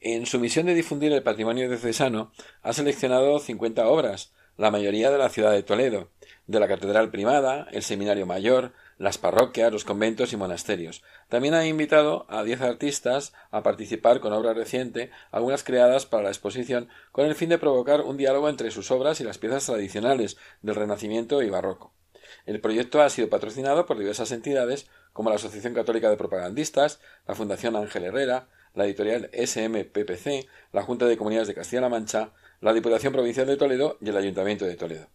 en 0.04 0.26
su 0.26 0.38
misión 0.38 0.66
de 0.66 0.74
difundir 0.74 1.12
el 1.12 1.22
patrimonio 1.22 1.66
diocesano, 1.66 2.30
ha 2.62 2.74
seleccionado 2.74 3.38
50 3.38 3.88
obras, 3.88 4.34
la 4.58 4.70
mayoría 4.70 5.10
de 5.10 5.16
la 5.16 5.30
ciudad 5.30 5.50
de 5.50 5.62
Toledo, 5.62 6.10
de 6.46 6.60
la 6.60 6.68
Catedral 6.68 7.10
Primada, 7.10 7.66
el 7.72 7.82
Seminario 7.82 8.26
Mayor, 8.26 8.74
las 8.98 9.18
parroquias, 9.18 9.72
los 9.72 9.84
conventos 9.84 10.32
y 10.32 10.36
monasterios. 10.36 11.02
También 11.28 11.54
ha 11.54 11.66
invitado 11.66 12.26
a 12.28 12.42
10 12.42 12.60
artistas 12.60 13.32
a 13.50 13.62
participar 13.62 14.20
con 14.20 14.32
obra 14.32 14.54
reciente, 14.54 15.10
algunas 15.30 15.64
creadas 15.64 16.06
para 16.06 16.24
la 16.24 16.28
exposición, 16.30 16.88
con 17.12 17.26
el 17.26 17.34
fin 17.34 17.48
de 17.48 17.58
provocar 17.58 18.02
un 18.02 18.16
diálogo 18.16 18.48
entre 18.48 18.70
sus 18.70 18.90
obras 18.90 19.20
y 19.20 19.24
las 19.24 19.38
piezas 19.38 19.66
tradicionales 19.66 20.36
del 20.62 20.74
Renacimiento 20.74 21.42
y 21.42 21.50
Barroco. 21.50 21.92
El 22.46 22.60
proyecto 22.60 23.02
ha 23.02 23.10
sido 23.10 23.28
patrocinado 23.28 23.86
por 23.86 23.98
diversas 23.98 24.32
entidades 24.32 24.88
como 25.12 25.30
la 25.30 25.36
Asociación 25.36 25.74
Católica 25.74 26.10
de 26.10 26.16
Propagandistas, 26.16 27.00
la 27.26 27.34
Fundación 27.34 27.76
Ángel 27.76 28.04
Herrera, 28.04 28.48
la 28.74 28.84
editorial 28.84 29.30
SMPPC, 29.32 30.48
la 30.72 30.82
Junta 30.82 31.06
de 31.06 31.16
Comunidades 31.16 31.48
de 31.48 31.54
Castilla-La 31.54 31.88
Mancha, 31.88 32.32
la 32.60 32.72
Diputación 32.72 33.12
Provincial 33.12 33.46
de 33.46 33.56
Toledo 33.56 33.98
y 34.00 34.08
el 34.08 34.16
Ayuntamiento 34.16 34.64
de 34.64 34.76
Toledo. 34.76 35.08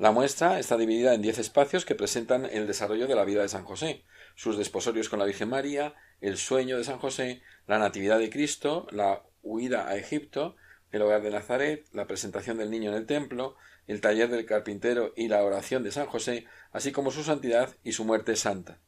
La 0.00 0.12
muestra 0.12 0.58
está 0.58 0.78
dividida 0.78 1.12
en 1.12 1.20
diez 1.20 1.36
espacios 1.36 1.84
que 1.84 1.94
presentan 1.94 2.46
el 2.46 2.66
desarrollo 2.66 3.06
de 3.06 3.14
la 3.14 3.26
vida 3.26 3.42
de 3.42 3.50
San 3.50 3.66
José, 3.66 4.02
sus 4.34 4.56
desposorios 4.56 5.10
con 5.10 5.18
la 5.18 5.26
Virgen 5.26 5.50
María, 5.50 5.94
el 6.22 6.38
sueño 6.38 6.78
de 6.78 6.84
San 6.84 6.98
José, 6.98 7.42
la 7.66 7.78
Natividad 7.78 8.18
de 8.18 8.30
Cristo, 8.30 8.86
la 8.92 9.22
huida 9.42 9.88
a 9.88 9.96
Egipto, 9.96 10.56
el 10.90 11.02
hogar 11.02 11.20
de 11.20 11.28
Nazaret, 11.28 11.86
la 11.92 12.06
presentación 12.06 12.56
del 12.56 12.70
niño 12.70 12.92
en 12.92 12.96
el 12.96 13.04
templo, 13.04 13.56
el 13.86 14.00
taller 14.00 14.30
del 14.30 14.46
carpintero 14.46 15.12
y 15.16 15.28
la 15.28 15.44
oración 15.44 15.82
de 15.82 15.92
San 15.92 16.06
José, 16.06 16.46
así 16.72 16.92
como 16.92 17.10
su 17.10 17.22
santidad 17.22 17.76
y 17.84 17.92
su 17.92 18.06
muerte 18.06 18.36
santa. 18.36 18.78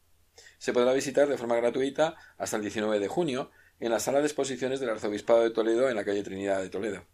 Se 0.57 0.73
podrá 0.73 0.95
visitar 0.95 1.29
de 1.29 1.37
forma 1.37 1.57
gratuita 1.57 2.17
hasta 2.39 2.57
el 2.57 2.63
19 2.63 3.01
de 3.01 3.09
junio 3.09 3.51
en 3.81 3.91
la 3.91 4.01
sala 4.01 4.21
de 4.21 4.29
exposiciones 4.29 4.81
del 4.81 4.89
Arzobispado 4.89 5.43
de 5.43 5.51
Toledo 5.51 5.91
en 5.91 5.97
la 5.97 6.07
calle 6.07 6.23
Trinidad 6.23 6.63
de 6.63 6.71
Toledo. 6.71 7.05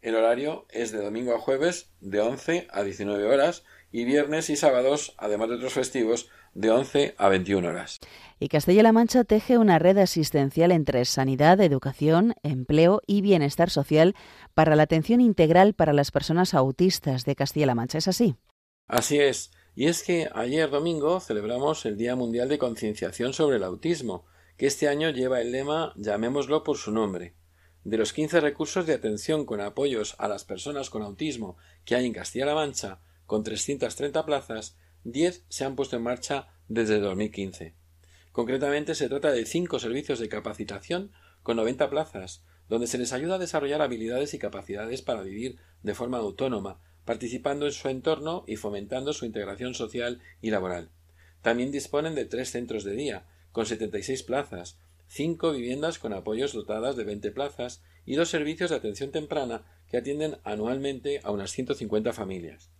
El 0.00 0.14
horario 0.14 0.66
es 0.70 0.92
de 0.92 1.02
domingo 1.02 1.34
a 1.34 1.40
jueves 1.40 1.90
de 2.00 2.20
11 2.20 2.68
a 2.70 2.82
19 2.82 3.24
horas 3.24 3.64
y 3.90 4.04
viernes 4.04 4.50
y 4.50 4.56
sábados, 4.56 5.14
además 5.18 5.48
de 5.48 5.56
otros 5.56 5.72
festivos, 5.72 6.28
de 6.54 6.70
11 6.70 7.14
a 7.18 7.28
21 7.28 7.68
horas. 7.68 7.98
Y 8.38 8.48
Castilla-La 8.48 8.92
Mancha 8.92 9.24
teje 9.24 9.58
una 9.58 9.78
red 9.78 9.98
asistencial 9.98 10.72
entre 10.72 11.04
sanidad, 11.04 11.60
educación, 11.60 12.34
empleo 12.42 13.00
y 13.06 13.22
bienestar 13.22 13.70
social 13.70 14.14
para 14.54 14.76
la 14.76 14.84
atención 14.84 15.20
integral 15.20 15.74
para 15.74 15.92
las 15.92 16.10
personas 16.10 16.54
autistas 16.54 17.24
de 17.24 17.34
Castilla-La 17.34 17.74
Mancha. 17.74 17.98
¿Es 17.98 18.08
así? 18.08 18.36
Así 18.86 19.18
es. 19.18 19.50
Y 19.74 19.86
es 19.86 20.02
que 20.02 20.28
ayer 20.34 20.70
domingo 20.70 21.20
celebramos 21.20 21.86
el 21.86 21.96
Día 21.96 22.16
Mundial 22.16 22.48
de 22.48 22.58
Concienciación 22.58 23.32
sobre 23.32 23.56
el 23.56 23.64
Autismo, 23.64 24.24
que 24.56 24.66
este 24.66 24.88
año 24.88 25.10
lleva 25.10 25.40
el 25.40 25.52
lema 25.52 25.92
llamémoslo 25.96 26.64
por 26.64 26.76
su 26.76 26.90
nombre. 26.90 27.34
De 27.88 27.96
los 27.96 28.12
15 28.12 28.40
recursos 28.40 28.84
de 28.84 28.92
atención 28.92 29.46
con 29.46 29.62
apoyos 29.62 30.14
a 30.18 30.28
las 30.28 30.44
personas 30.44 30.90
con 30.90 31.00
autismo 31.00 31.56
que 31.86 31.94
hay 31.94 32.04
en 32.04 32.12
Castilla-La 32.12 32.54
Mancha, 32.54 33.00
con 33.24 33.42
330 33.42 34.26
plazas, 34.26 34.76
10 35.04 35.46
se 35.48 35.64
han 35.64 35.74
puesto 35.74 35.96
en 35.96 36.02
marcha 36.02 36.48
desde 36.68 37.00
2015. 37.00 37.72
Concretamente 38.30 38.94
se 38.94 39.08
trata 39.08 39.32
de 39.32 39.46
cinco 39.46 39.78
servicios 39.78 40.18
de 40.18 40.28
capacitación 40.28 41.12
con 41.42 41.56
90 41.56 41.88
plazas, 41.88 42.44
donde 42.68 42.88
se 42.88 42.98
les 42.98 43.14
ayuda 43.14 43.36
a 43.36 43.38
desarrollar 43.38 43.80
habilidades 43.80 44.34
y 44.34 44.38
capacidades 44.38 45.00
para 45.00 45.22
vivir 45.22 45.56
de 45.82 45.94
forma 45.94 46.18
autónoma, 46.18 46.82
participando 47.06 47.64
en 47.64 47.72
su 47.72 47.88
entorno 47.88 48.44
y 48.46 48.56
fomentando 48.56 49.14
su 49.14 49.24
integración 49.24 49.72
social 49.72 50.20
y 50.42 50.50
laboral. 50.50 50.90
También 51.40 51.72
disponen 51.72 52.14
de 52.14 52.26
tres 52.26 52.50
centros 52.50 52.84
de 52.84 52.92
día, 52.92 53.24
con 53.50 53.64
76 53.64 54.24
plazas, 54.24 54.76
cinco 55.08 55.52
viviendas 55.52 55.98
con 55.98 56.12
apoyos 56.12 56.52
dotadas 56.52 56.96
de 56.96 57.04
20 57.04 57.30
plazas 57.32 57.82
y 58.04 58.14
dos 58.14 58.28
servicios 58.28 58.70
de 58.70 58.76
atención 58.76 59.10
temprana 59.10 59.62
que 59.90 59.96
atienden 59.96 60.38
anualmente 60.44 61.20
a 61.24 61.30
unas 61.30 61.50
150 61.50 62.12
familias. 62.12 62.70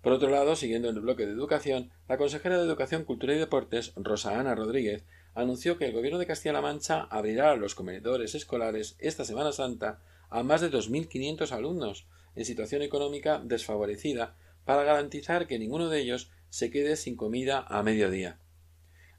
Por 0.00 0.12
otro 0.12 0.30
lado, 0.30 0.56
siguiendo 0.56 0.88
en 0.88 0.96
el 0.96 1.02
bloque 1.02 1.26
de 1.26 1.32
educación, 1.32 1.90
la 2.08 2.16
consejera 2.16 2.58
de 2.58 2.64
Educación, 2.64 3.04
Cultura 3.04 3.34
y 3.34 3.38
Deportes, 3.38 3.92
Rosa 3.94 4.38
Ana 4.38 4.54
Rodríguez, 4.54 5.04
anunció 5.34 5.78
que 5.78 5.86
el 5.86 5.92
Gobierno 5.92 6.18
de 6.18 6.26
Castilla-La 6.26 6.60
Mancha 6.60 7.02
abrirá 7.02 7.54
los 7.54 7.74
comedores 7.74 8.34
escolares 8.34 8.96
esta 8.98 9.24
Semana 9.24 9.52
Santa 9.52 10.00
a 10.28 10.42
más 10.42 10.60
de 10.60 10.70
2.500 10.70 11.52
alumnos 11.52 12.06
en 12.34 12.44
situación 12.44 12.82
económica 12.82 13.40
desfavorecida 13.44 14.34
para 14.64 14.82
garantizar 14.82 15.46
que 15.46 15.58
ninguno 15.58 15.88
de 15.88 16.00
ellos 16.00 16.30
se 16.50 16.70
quede 16.70 16.96
sin 16.96 17.16
comida 17.16 17.64
a 17.68 17.82
mediodía. 17.82 18.38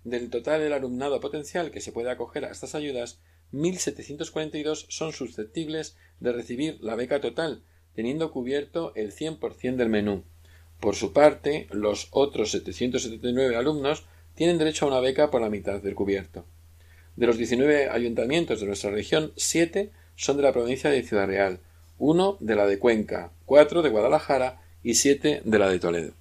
Del 0.04 0.30
total 0.30 0.62
del 0.62 0.74
alumnado 0.74 1.20
potencial 1.20 1.72
que 1.72 1.82
se 1.82 1.92
puede 1.92 2.12
acoger 2.12 2.46
a 2.46 2.52
estas 2.52 2.76
ayudas, 2.76 3.20
1.742 3.54 4.86
son 4.90 5.14
susceptibles 5.14 5.96
de 6.20 6.34
recibir 6.34 6.78
la 6.82 6.96
beca 6.96 7.22
total, 7.22 7.64
teniendo 7.96 8.32
cubierto 8.32 8.92
el 8.96 9.14
100% 9.14 9.76
del 9.76 9.90
menú. 9.90 10.24
Por 10.80 10.96
su 10.96 11.14
parte, 11.14 11.68
los 11.72 12.08
otros 12.12 12.52
779 12.52 13.56
alumnos 13.56 14.06
tienen 14.36 14.58
derecho 14.58 14.86
a 14.86 14.90
una 14.90 15.00
beca 15.00 15.32
por 15.32 15.42
la 15.42 15.50
mitad 15.50 15.82
del 15.82 15.96
cubierto. 15.96 16.46
De 17.16 17.28
los 17.28 17.38
19 17.38 17.90
ayuntamientos 17.90 18.60
de 18.60 18.66
nuestra 18.66 18.92
región, 18.92 19.32
7 19.38 19.92
son 20.16 20.38
de 20.38 20.44
la 20.44 20.52
provincia 20.52 20.90
de 20.90 21.04
Ciudad 21.04 21.28
Real, 21.28 21.60
1 22.00 22.38
de 22.40 22.56
la 22.56 22.66
de 22.66 22.80
Cuenca, 22.80 23.32
4 23.46 23.82
de 23.82 23.90
Guadalajara 23.90 24.62
y 24.82 24.96
7 24.96 25.44
de 25.46 25.60
la 25.60 25.70
de 25.70 25.80
Toledo. 25.80 26.14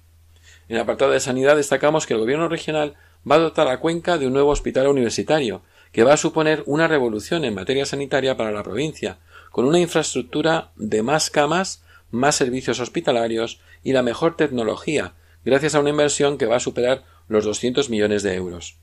En 0.69 0.75
el 0.75 0.81
apartado 0.81 1.11
de 1.11 1.19
sanidad 1.19 1.57
destacamos 1.57 2.05
que 2.05 2.13
el 2.13 2.19
Gobierno 2.19 2.47
regional 2.47 2.95
va 3.29 3.35
a 3.35 3.39
dotar 3.39 3.67
a 3.67 3.79
Cuenca 3.79 4.17
de 4.17 4.27
un 4.27 4.33
nuevo 4.33 4.49
hospital 4.49 4.87
universitario, 4.87 5.61
que 5.91 6.03
va 6.03 6.13
a 6.13 6.17
suponer 6.17 6.63
una 6.65 6.87
revolución 6.87 7.45
en 7.45 7.53
materia 7.53 7.85
sanitaria 7.85 8.35
para 8.35 8.51
la 8.51 8.63
provincia, 8.63 9.19
con 9.51 9.65
una 9.65 9.79
infraestructura 9.79 10.71
de 10.75 11.03
más 11.03 11.29
camas, 11.29 11.83
más 12.09 12.35
servicios 12.35 12.79
hospitalarios 12.79 13.59
y 13.83 13.93
la 13.93 14.03
mejor 14.03 14.35
tecnología, 14.35 15.13
gracias 15.45 15.75
a 15.75 15.79
una 15.79 15.91
inversión 15.91 16.37
que 16.37 16.45
va 16.45 16.57
a 16.57 16.59
superar 16.59 17.03
los 17.27 17.45
200 17.45 17.89
millones 17.89 18.23
de 18.23 18.35
euros. 18.35 18.77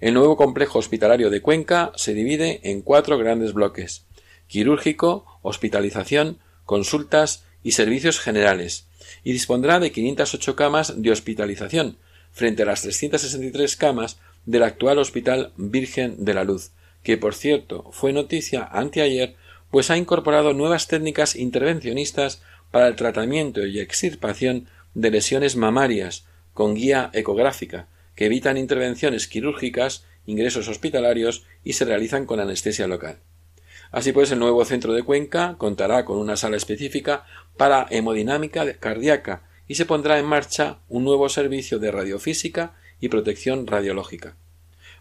El 0.00 0.14
nuevo 0.14 0.36
complejo 0.36 0.78
hospitalario 0.78 1.30
de 1.30 1.42
Cuenca 1.42 1.92
se 1.96 2.14
divide 2.14 2.60
en 2.64 2.82
cuatro 2.82 3.18
grandes 3.18 3.52
bloques 3.52 4.06
quirúrgico, 4.50 5.38
hospitalización, 5.42 6.38
consultas 6.64 7.44
y 7.62 7.72
servicios 7.72 8.18
generales, 8.18 8.88
y 9.22 9.32
dispondrá 9.32 9.78
de 9.78 9.92
508 9.92 10.56
camas 10.56 11.00
de 11.00 11.12
hospitalización, 11.12 11.98
frente 12.32 12.62
a 12.62 12.66
las 12.66 12.82
363 12.82 13.76
camas 13.76 14.18
del 14.46 14.62
actual 14.62 14.98
Hospital 14.98 15.52
Virgen 15.56 16.24
de 16.24 16.34
la 16.34 16.44
Luz, 16.44 16.70
que 17.02 17.16
por 17.16 17.34
cierto 17.34 17.90
fue 17.92 18.12
noticia 18.12 18.68
anteayer, 18.70 19.36
pues 19.70 19.90
ha 19.90 19.96
incorporado 19.96 20.52
nuevas 20.52 20.88
técnicas 20.88 21.36
intervencionistas 21.36 22.42
para 22.70 22.88
el 22.88 22.96
tratamiento 22.96 23.66
y 23.66 23.80
extirpación 23.80 24.66
de 24.94 25.10
lesiones 25.10 25.56
mamarias 25.56 26.24
con 26.54 26.74
guía 26.74 27.10
ecográfica, 27.12 27.88
que 28.14 28.26
evitan 28.26 28.56
intervenciones 28.56 29.28
quirúrgicas, 29.28 30.04
ingresos 30.26 30.68
hospitalarios 30.68 31.44
y 31.64 31.74
se 31.74 31.84
realizan 31.84 32.26
con 32.26 32.40
anestesia 32.40 32.86
local. 32.86 33.18
Así 33.92 34.12
pues, 34.12 34.30
el 34.30 34.38
nuevo 34.38 34.64
centro 34.64 34.92
de 34.92 35.02
Cuenca 35.02 35.56
contará 35.58 36.04
con 36.04 36.18
una 36.18 36.36
sala 36.36 36.56
específica 36.56 37.24
para 37.56 37.86
hemodinámica 37.90 38.74
cardíaca 38.74 39.42
y 39.70 39.76
se 39.76 39.86
pondrá 39.86 40.18
en 40.18 40.26
marcha 40.26 40.80
un 40.88 41.04
nuevo 41.04 41.28
servicio 41.28 41.78
de 41.78 41.92
radiofísica 41.92 42.74
y 42.98 43.08
protección 43.08 43.68
radiológica. 43.68 44.34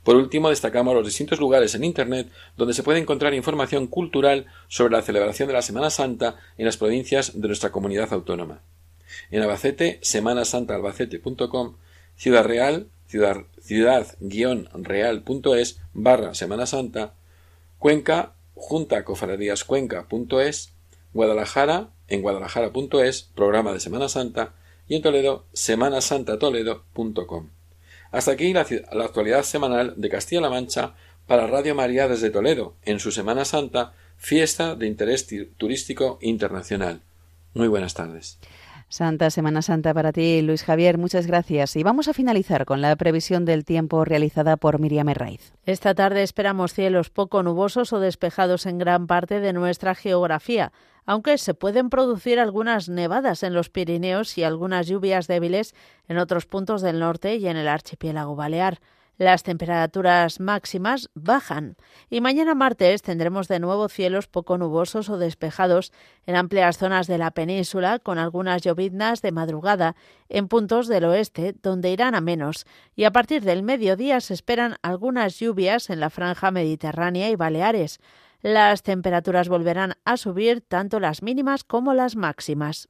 Por 0.03 0.15
último, 0.15 0.51
destacamos 0.51 0.93
los 0.93 1.07
distintos 1.07 1.39
lugares 1.39 1.73
en 1.73 1.83
Internet 1.83 2.29
donde 2.55 2.75
se 2.75 2.83
puede 2.83 2.99
encontrar 2.99 3.33
información 3.33 3.87
cultural 3.87 4.45
sobre 4.67 4.93
la 4.93 5.01
celebración 5.01 5.47
de 5.47 5.55
la 5.55 5.63
Semana 5.63 5.89
Santa 5.89 6.35
en 6.59 6.67
las 6.67 6.77
provincias 6.77 7.41
de 7.41 7.47
nuestra 7.47 7.71
comunidad 7.71 8.13
autónoma. 8.13 8.61
En 9.31 9.41
Albacete, 9.41 9.97
semanasantalbacete.com, 10.03 11.77
Ciudad 12.15 12.45
Real, 12.45 12.89
ciudad-real.es 13.07 15.81
barra 15.93 16.35
Semana 16.35 16.67
Santa, 16.67 17.15
Cuenca, 17.79 18.33
juntacofradíascuenca.es, 18.53 20.73
Guadalajara, 21.11 21.89
en 22.09 22.21
guadalajara.es, 22.21 23.29
programa 23.35 23.73
de 23.73 23.79
Semana 23.79 24.09
Santa, 24.09 24.53
y 24.87 24.95
en 24.95 25.01
Toledo, 25.01 25.45
semanasantatoledo.com. 25.53 27.49
Hasta 28.11 28.31
aquí 28.31 28.53
la, 28.53 28.65
la, 28.91 29.05
actualidad 29.05 29.43
semanal 29.43 29.93
de 29.95 30.09
Castilla-La 30.09 30.49
Mancha 30.49 30.95
para 31.27 31.47
Radio 31.47 31.75
María 31.75 32.07
desde 32.07 32.31
Toledo, 32.31 32.75
en 32.83 32.99
su 32.99 33.11
Semana 33.11 33.45
Santa, 33.45 33.93
fiesta 34.17 34.75
de 34.75 34.87
interés 34.87 35.27
turístico 35.57 36.17
internacional. 36.21 37.01
Muy 37.53 37.67
buenas 37.67 37.93
tardes. 37.93 38.39
Santa 38.89 39.29
Semana 39.29 39.61
Santa 39.61 39.93
para 39.93 40.11
ti, 40.11 40.41
Luis 40.41 40.63
Javier, 40.63 40.97
muchas 40.97 41.27
gracias. 41.27 41.75
Y 41.75 41.83
vamos 41.83 42.07
a 42.07 42.13
finalizar 42.13 42.65
con 42.65 42.81
la 42.81 42.95
previsión 42.95 43.45
del 43.45 43.63
tiempo 43.63 44.03
realizada 44.03 44.57
por 44.57 44.79
Miriam 44.79 45.07
Herraiz. 45.09 45.53
Esta 45.65 45.93
tarde 45.93 46.23
esperamos 46.23 46.73
cielos 46.73 47.11
poco 47.11 47.43
nubosos 47.43 47.93
o 47.93 47.99
despejados 47.99 48.65
en 48.65 48.79
gran 48.79 49.05
parte 49.05 49.39
de 49.39 49.53
nuestra 49.53 49.93
geografía, 49.93 50.71
aunque 51.05 51.37
se 51.37 51.53
pueden 51.53 51.91
producir 51.91 52.39
algunas 52.39 52.89
nevadas 52.89 53.43
en 53.43 53.53
los 53.53 53.69
Pirineos 53.69 54.37
y 54.39 54.43
algunas 54.43 54.87
lluvias 54.87 55.27
débiles 55.27 55.75
en 56.07 56.17
otros 56.17 56.47
puntos 56.47 56.81
del 56.81 56.99
norte 56.99 57.35
y 57.35 57.47
en 57.47 57.57
el 57.57 57.67
archipiélago 57.67 58.35
balear. 58.35 58.79
Las 59.19 59.43
temperaturas 59.43 60.39
máximas 60.39 61.09
bajan 61.13 61.75
y 62.09 62.21
mañana 62.21 62.55
martes 62.55 63.01
tendremos 63.01 63.49
de 63.49 63.59
nuevo 63.59 63.89
cielos 63.89 64.27
poco 64.27 64.57
nubosos 64.57 65.09
o 65.09 65.17
despejados 65.17 65.91
en 66.25 66.37
amplias 66.37 66.77
zonas 66.77 67.05
de 67.05 67.17
la 67.17 67.31
península 67.31 67.99
con 67.99 68.17
algunas 68.17 68.61
lloviznas 68.61 69.21
de 69.21 69.33
madrugada 69.33 69.97
en 70.29 70.47
puntos 70.47 70.87
del 70.87 71.03
oeste 71.03 71.53
donde 71.61 71.91
irán 71.91 72.15
a 72.15 72.21
menos 72.21 72.65
y 72.95 73.03
a 73.03 73.11
partir 73.11 73.43
del 73.43 73.61
mediodía 73.61 74.21
se 74.21 74.33
esperan 74.33 74.77
algunas 74.83 75.37
lluvias 75.37 75.89
en 75.89 75.99
la 75.99 76.09
franja 76.09 76.49
mediterránea 76.51 77.29
y 77.29 77.35
Baleares. 77.35 77.99
Las 78.41 78.83
temperaturas 78.83 79.49
volverán 79.49 79.95
a 80.05 80.15
subir 80.15 80.61
tanto 80.61 81.01
las 81.01 81.23
mínimas 81.23 81.65
como 81.65 81.93
las 81.93 82.15
máximas. 82.15 82.87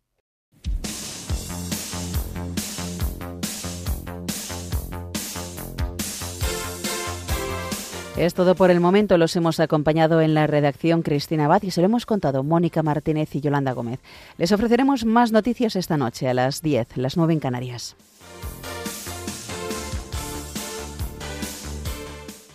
Es 8.20 8.34
todo 8.34 8.54
por 8.54 8.70
el 8.70 8.82
momento. 8.82 9.18
Los 9.18 9.34
hemos 9.38 9.62
acompañado 9.62 10.20
en 10.20 10.34
la 10.34 10.46
redacción 10.46 11.04
Cristina 11.04 11.46
Abad 11.46 11.64
y 11.64 11.72
se 11.72 11.80
lo 11.80 11.86
hemos 11.86 12.06
contado 12.06 12.44
Mónica 12.44 12.84
Martínez 12.84 13.34
y 13.34 13.40
Yolanda 13.40 13.72
Gómez. 13.72 14.02
Les 14.38 14.52
ofreceremos 14.52 15.06
más 15.06 15.32
noticias 15.32 15.78
esta 15.78 15.96
noche 15.96 16.28
a 16.28 16.34
las 16.34 16.62
10, 16.62 16.98
las 16.98 17.16
9 17.16 17.32
en 17.32 17.40
Canarias. 17.40 17.96